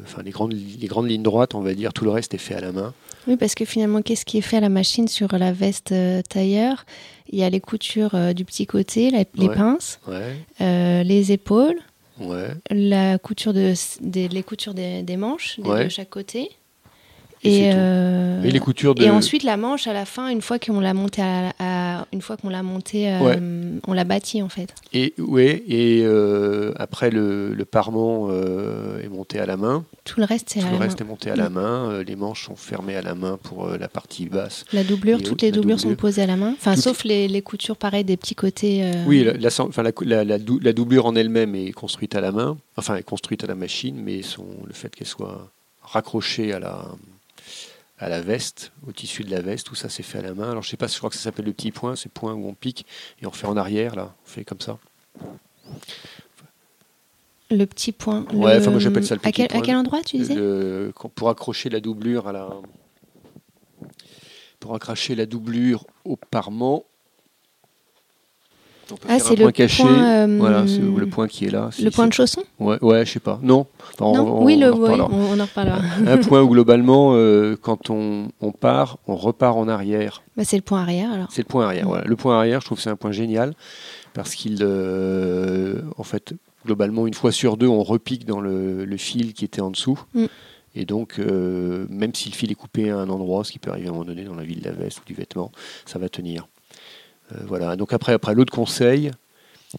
[0.04, 2.54] enfin, les grandes, les grandes lignes droites, on va dire, tout le reste est fait
[2.54, 2.92] à la main.
[3.28, 5.94] Oui, parce que finalement, qu'est-ce qui est fait à la machine sur la veste
[6.28, 6.84] tailleur?
[7.30, 10.00] Il y a les coutures du petit côté, les pinces,
[10.60, 11.78] les épaules,
[12.70, 16.50] la couture de, des, les coutures des, manches de chaque côté.
[17.44, 20.80] Et, euh, et, les coutures et ensuite la manche à la fin une fois qu'on
[20.80, 24.74] l'a monté à, une fois qu'on l'a monté euh, on l'a bâti en fait.
[24.92, 29.84] Et ouais et euh, après le, le parement est monté à la main.
[30.04, 32.02] Tout le reste c'est le reste est monté à la main.
[32.02, 35.52] Les manches sont fermées à la main pour la partie basse la doublure toutes les
[35.52, 36.54] doublures sont posées à la main.
[36.58, 41.06] Enfin sauf les, les, coutures pareil des petits côtés oui la, enfin, la, la, doublure
[41.06, 42.56] en elle-même est construite à la main.
[42.76, 45.50] Enfin est construite à la machine mais son, le fait qu'elle soit
[45.82, 46.84] raccrochée à la
[47.98, 50.50] à la veste, au tissu de la veste, tout ça c'est fait à la main.
[50.50, 52.46] Alors je sais pas, je crois que ça s'appelle le petit point, c'est point où
[52.46, 52.86] on pique
[53.20, 54.78] et on fait en arrière là, on fait comme ça.
[57.50, 58.26] Le petit point.
[58.32, 59.60] Ouais, enfin moi j'appelle ça le petit à quel, point.
[59.60, 60.36] À quel endroit tu disais
[61.14, 62.50] Pour accrocher la doublure à la,
[64.60, 66.84] pour accrocher la doublure au parement
[69.08, 69.82] ah, c'est le caché.
[69.82, 71.70] Point, euh, voilà, c'est le point qui est là.
[71.82, 73.38] Le point de chausson Ouais, ouais, je sais pas.
[73.42, 73.66] Non.
[74.00, 75.80] non oui, le, on, en reparlera.
[76.06, 80.22] un point où globalement, euh, quand on, on, part, on repart en arrière.
[80.36, 81.28] Bah, c'est le point arrière alors.
[81.30, 81.86] C'est le point arrière.
[81.86, 82.04] Voilà.
[82.04, 83.54] Le point arrière, je trouve que c'est un point génial
[84.14, 86.34] parce qu'il, euh, en fait,
[86.64, 90.00] globalement, une fois sur deux, on repique dans le, le fil qui était en dessous.
[90.14, 90.26] Mm.
[90.74, 93.88] Et donc, même si le fil est coupé à un endroit, ce qui peut arriver
[93.88, 95.50] à un moment donné dans la vie de la veste ou du vêtement,
[95.86, 96.46] ça va tenir.
[97.32, 97.76] Euh, voilà.
[97.76, 99.10] Donc après, après l'autre conseil,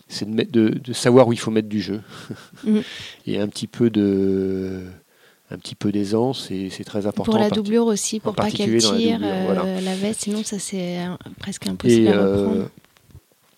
[0.07, 2.01] c'est de, de, savoir où il faut mettre du jeu
[2.63, 2.79] mm.
[3.25, 4.83] et un petit peu de
[5.51, 7.31] un petit peu d'aisance et c'est très important.
[7.31, 10.99] Pour la doublure aussi, pour pas qu'elle tire euh, la, veste, sinon ça c'est
[11.39, 12.69] presque impossible à euh, reprendre.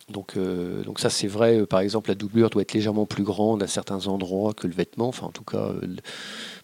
[0.07, 0.37] donc,
[0.85, 4.07] donc ça c'est vrai, par exemple la doublure doit être légèrement plus grande à certains
[4.07, 5.73] endroits que le vêtement, enfin en tout cas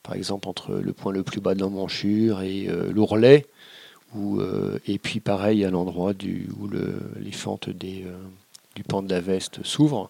[0.02, 3.48] par exemple entre le point le plus bas de l'emmanchure et l'ourlet,
[4.16, 6.14] euh, et puis pareil à l'endroit
[6.60, 6.70] où
[7.20, 8.18] les fentes euh,
[8.76, 10.10] du pan de la veste s'ouvrent.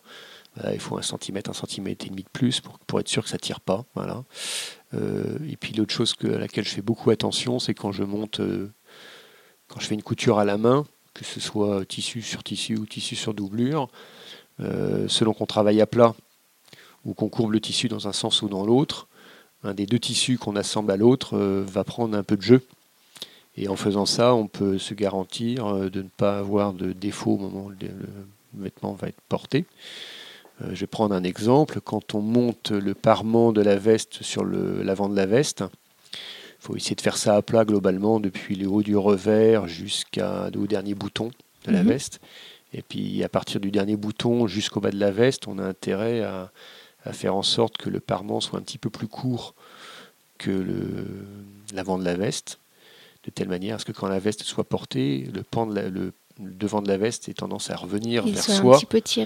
[0.72, 3.38] il faut un centimètre, un centimètre et demi de plus pour, être sûr que ça
[3.38, 3.86] tire pas.
[4.94, 8.42] Euh, et puis l'autre chose à laquelle je fais beaucoup attention, c'est quand je monte,
[9.68, 12.86] quand je fais une couture à la main, que ce soit tissu sur tissu ou
[12.86, 13.90] tissu sur doublure,
[14.60, 16.16] selon qu'on travaille à plat
[17.06, 19.08] ou qu'on courbe le tissu dans un sens ou dans l'autre,
[19.64, 22.62] un des deux tissus qu'on assemble à l'autre va prendre un peu de jeu.
[23.58, 27.34] Et en faisant ça, on peut se garantir euh, de ne pas avoir de défaut
[27.34, 27.90] au moment où le,
[28.54, 29.66] vêtement va être porté.
[30.62, 31.82] Euh, je vais prendre un exemple.
[31.82, 35.64] Quand on monte le parement de la veste sur l'avant de la veste,
[36.14, 40.68] il faut essayer de faire ça à plat globalement depuis le haut du revers jusqu'au
[40.68, 41.32] dernier bouton
[41.66, 41.90] de la mhm.
[41.90, 42.20] veste.
[42.74, 46.22] Et puis à partir du dernier bouton jusqu'au bas de la veste, on a intérêt
[46.22, 46.52] à,
[47.06, 49.56] à, faire en sorte que le parement soit un petit peu plus court
[50.38, 50.64] que
[51.74, 52.60] l'avant de la veste
[53.28, 56.14] de telle manière à ce que quand la veste soit portée, le pan de le
[56.40, 58.80] devant de la veste ait tendance à revenir vers soi,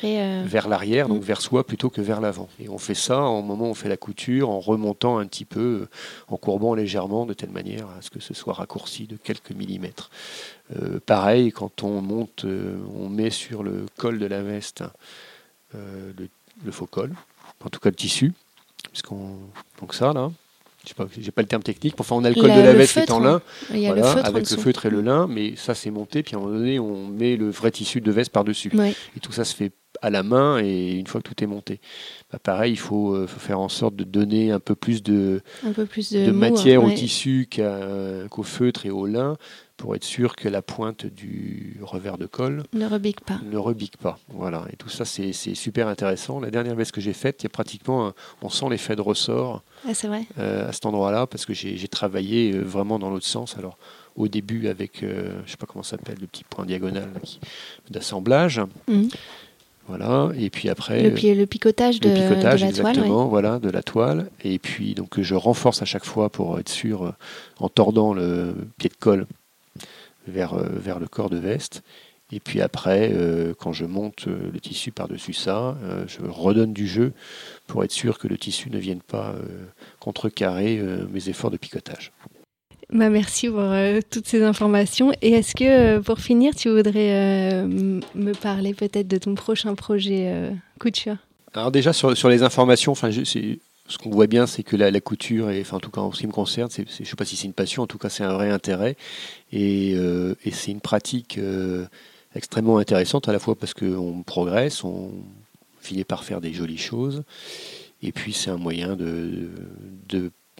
[0.03, 1.25] euh, vers l'arrière, donc mm.
[1.25, 2.47] vers soi plutôt que vers l'avant.
[2.59, 5.45] Et on fait ça au moment où on fait la couture, en remontant un petit
[5.45, 5.87] peu,
[6.27, 10.09] en courbant légèrement, de telle manière à ce que ce soit raccourci de quelques millimètres.
[10.77, 14.83] Euh, pareil, quand on monte, euh, on met sur le col de la veste
[15.73, 17.13] le, faux col,
[17.63, 18.33] en tout cas le tissu,
[18.91, 19.37] puisqu'on
[19.79, 20.31] donc ça là,
[20.83, 21.95] je sais pas, pas le terme technique.
[21.99, 24.85] Enfin, on a le col de la veste qui est en lin, avec le feutre
[24.85, 26.23] et le lin, mais ça c'est monté.
[26.23, 28.71] Puis à un moment donné, on met le vrai tissu de veste par dessus.
[29.15, 29.71] Et tout ça se fait
[30.01, 31.79] à la main et une fois que tout est monté.
[32.31, 36.31] Bah, pareil, il faut, euh, faire en sorte de donner un peu plus de, de,
[36.31, 39.37] matière au tissu qu'au feutre et au lin
[39.81, 43.39] pour être sûr que la pointe du revers de col ne rebique pas.
[43.51, 44.19] Ne rebique pas.
[44.29, 44.63] Voilà.
[44.71, 46.39] Et tout ça, c'est super intéressant.
[46.39, 48.13] La dernière veste que j'ai faite, il y a pratiquement,
[48.43, 50.27] on sent l'effet de ressort ah, vrai.
[50.37, 53.57] Euh, à cet endroit-là parce que j'ai travaillé euh, vraiment dans l'autre sens.
[53.57, 53.79] Alors,
[54.15, 57.09] au début, avec, euh, je ne sais pas comment ça s'appelle, le petit point diagonal
[57.89, 58.61] d'assemblage.
[58.87, 59.09] Mhm.
[59.87, 61.09] Voilà, et puis après.
[61.09, 64.29] Le, le picotage, de, picotage, la exactement, voilà, de la toile.
[64.43, 67.13] Et puis, donc, je renforce à chaque fois pour être sûr,
[67.59, 69.25] en tordant le pied de colle
[70.27, 71.83] vers, euh, vers le corps de veste.
[72.33, 75.75] Et puis après, euh, quand je monte euh, le tissu par-dessus ça,
[76.07, 77.11] je redonne du jeu
[77.67, 79.35] pour être sûr que le tissu ne vienne pas
[79.99, 82.11] contrecarrer mes efforts de picotage.
[82.89, 83.73] Bah merci pour
[84.09, 85.13] toutes ces informations.
[85.21, 91.17] Et est-ce que, pour finir, tu voudrais me parler peut-être de ton prochain projet couture
[91.53, 95.47] Alors déjà, sur, sur les informations, c'est ce qu'on voit bien, c'est que la, couture,
[95.59, 97.47] enfin, en tout cas en ce qui me concerne, je ne sais pas si c'est
[97.47, 98.95] une passion, en tout cas c'est un vrai intérêt.
[99.51, 101.85] Et, euh, c'est une pratique euh,
[102.35, 105.11] extrêmement intéressante, à la fois parce qu'on progresse, on
[105.81, 107.23] finit par faire des jolies choses,
[108.01, 109.49] et puis c'est un moyen de,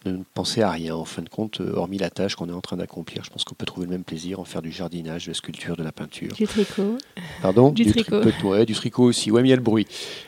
[0.06, 2.62] ne penser à rien, en fin de compte, euh, hormis la tâche qu'on est en
[2.62, 3.24] train d'accomplir.
[3.24, 5.76] Je pense qu'on peut trouver le même plaisir en faire du jardinage, de la sculpture,
[5.76, 6.34] de la peinture.
[6.34, 6.98] Du tricot.
[7.42, 8.22] Pardon Du, tricot.
[8.66, 9.32] du tricot aussi.
[9.32, 9.88] Ouais, mais il y a le bruit.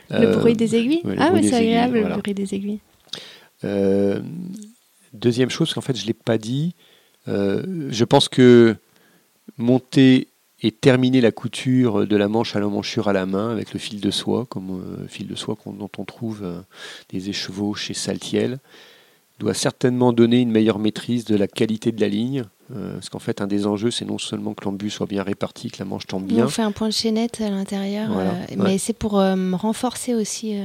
[0.09, 2.79] Le bruit des aiguilles Ah, mais c'est agréable, le bruit des aiguilles.
[3.63, 4.21] Euh,
[5.13, 6.75] deuxième chose qu'en fait je ne l'ai pas dit,
[7.27, 8.75] euh, je pense que
[9.57, 10.27] monter
[10.61, 13.99] et terminer la couture de la manche à l'emmanchure à la main avec le fil
[13.99, 16.43] de soie, comme euh, fil de soie dont on trouve
[17.09, 18.59] des écheveaux chez Saltiel,
[19.43, 22.45] doit certainement donner une meilleure maîtrise de la qualité de la ligne.
[22.73, 25.69] Euh, parce qu'en fait, un des enjeux, c'est non seulement que l'embut soit bien réparti,
[25.69, 26.45] que la manche tombe bien.
[26.45, 30.55] On fait un point de chaînette à l'intérieur, euh, mais c'est pour euh, renforcer aussi.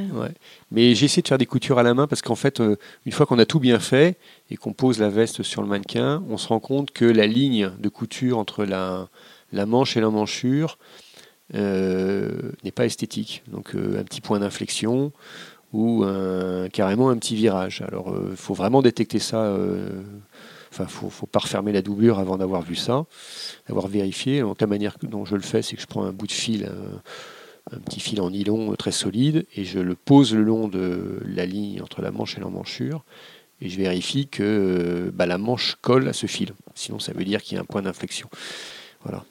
[0.70, 2.62] Mais j'ai essayé de faire des coutures à la main parce qu'en fait,
[3.04, 4.16] une fois qu'on a tout bien fait
[4.50, 7.70] et qu'on pose la veste sur le mannequin, on se rend compte que la ligne
[7.78, 9.08] de couture entre la,
[9.52, 10.78] la manche et l'emmanchure
[11.52, 13.42] n'est pas esthétique.
[13.48, 15.12] Donc un petit point d'inflexion
[15.72, 16.04] ou
[16.72, 17.82] carrément un petit virage.
[17.86, 19.54] Alors il faut vraiment détecter ça
[20.70, 23.06] Enfin, faut, faut pas refermer la doublure avant d'avoir vu ça,
[23.66, 24.40] d'avoir vérifié.
[24.40, 26.70] Donc la manière dont je le fais, c'est que je prends un bout de fil,
[27.72, 31.46] un, petit fil en nylon très solide, et je le pose le long de la
[31.46, 33.04] ligne entre la manche et l'emmanchure,
[33.60, 36.54] et je vérifie que euh, bah, la manche colle à ce fil.
[36.74, 38.28] Sinon, ça veut dire qu'il y a un point d'inflexion.
[39.02, 39.24] Voilà.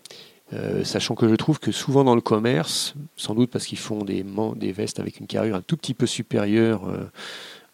[0.53, 4.05] Euh, sachant que je trouve que souvent dans le commerce, sans doute parce qu'ils font
[4.05, 4.25] des,
[4.55, 7.11] des vestes avec une carrure un tout petit peu supérieure euh,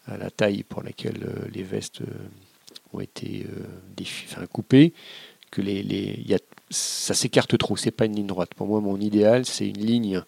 [0.08, 2.02] à la taille pour laquelle les vestes
[2.92, 4.92] ont été euh, coupés,
[5.50, 6.38] que les, les y a,
[6.70, 7.76] ça s'écarte trop.
[7.76, 8.50] C'est pas une ligne droite.
[8.54, 10.22] Pour moi, mon idéal, c'est une ligne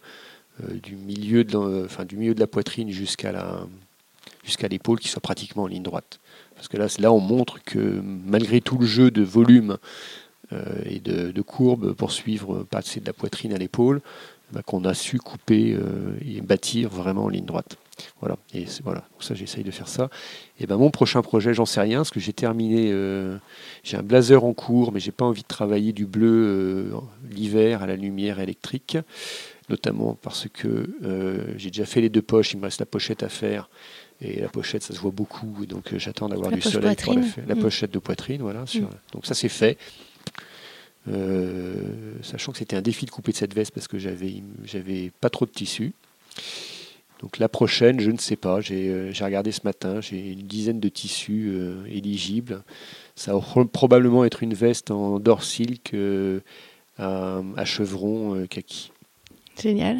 [0.62, 3.66] euh, du milieu de, la, enfin, du milieu de la poitrine jusqu'à la
[4.44, 6.20] jusqu'à l'épaule qui soit pratiquement en ligne droite.
[6.54, 9.76] Parce que là, là, on montre que malgré tout le jeu de volume euh,
[10.84, 14.00] et de, de courbe pour suivre passer de la poitrine à l'épaule,
[14.52, 15.76] bah, qu'on a su couper
[16.24, 17.76] et bâtir vraiment en ligne droite.
[18.20, 20.10] Voilà, et voilà, donc ça j'essaye de faire ça.
[20.60, 23.38] Et ben mon prochain projet, j'en sais rien, parce que j'ai terminé, euh,
[23.84, 26.94] j'ai un blazer en cours, mais j'ai pas envie de travailler du bleu euh,
[27.30, 28.98] l'hiver à la lumière électrique,
[29.70, 33.22] notamment parce que euh, j'ai déjà fait les deux poches, il me reste la pochette
[33.22, 33.68] à faire.
[34.20, 37.14] Et la pochette, ça se voit beaucoup, donc j'attends d'avoir du soleil pour.
[37.46, 37.58] La mm.
[37.58, 38.62] pochette de poitrine, voilà.
[38.62, 38.86] Mm.
[39.12, 39.76] Donc ça, c'est fait.
[42.22, 45.30] Sachant que c'était un défi de couper de cette veste parce que j'avais, j'avais pas
[45.30, 45.92] trop de tissu.
[47.20, 48.60] Donc la prochaine, je ne sais pas.
[48.60, 52.62] J'ai euh, regardé ce matin, j'ai une dizaine de tissus euh, éligibles.
[53.14, 56.40] Ça va probablement être une veste en dor silk euh,
[56.98, 58.92] à, chevron kaki.
[59.60, 59.98] Génial.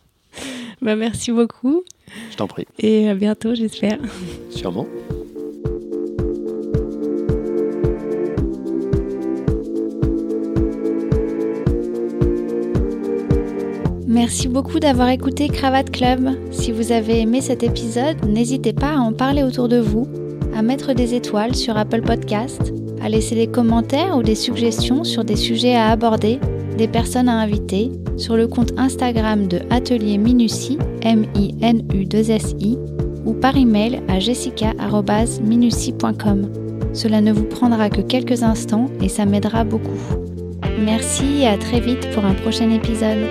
[0.82, 1.84] bah, merci beaucoup.
[2.30, 2.66] Je t'en prie.
[2.78, 3.98] Et à bientôt, j'espère.
[4.50, 4.86] Sûrement.
[14.10, 16.30] Merci beaucoup d'avoir écouté Cravate Club.
[16.50, 20.08] Si vous avez aimé cet épisode, n'hésitez pas à en parler autour de vous,
[20.52, 25.22] à mettre des étoiles sur Apple Podcast, à laisser des commentaires ou des suggestions sur
[25.22, 26.40] des sujets à aborder,
[26.76, 32.78] des personnes à inviter, sur le compte Instagram de Atelier Minutie, M-I-N-U-2-S-I,
[33.24, 36.52] ou par email à jessica.minutie.com.
[36.94, 40.00] Cela ne vous prendra que quelques instants et ça m'aidera beaucoup.
[40.80, 43.28] Merci et à très vite pour un prochain épisode.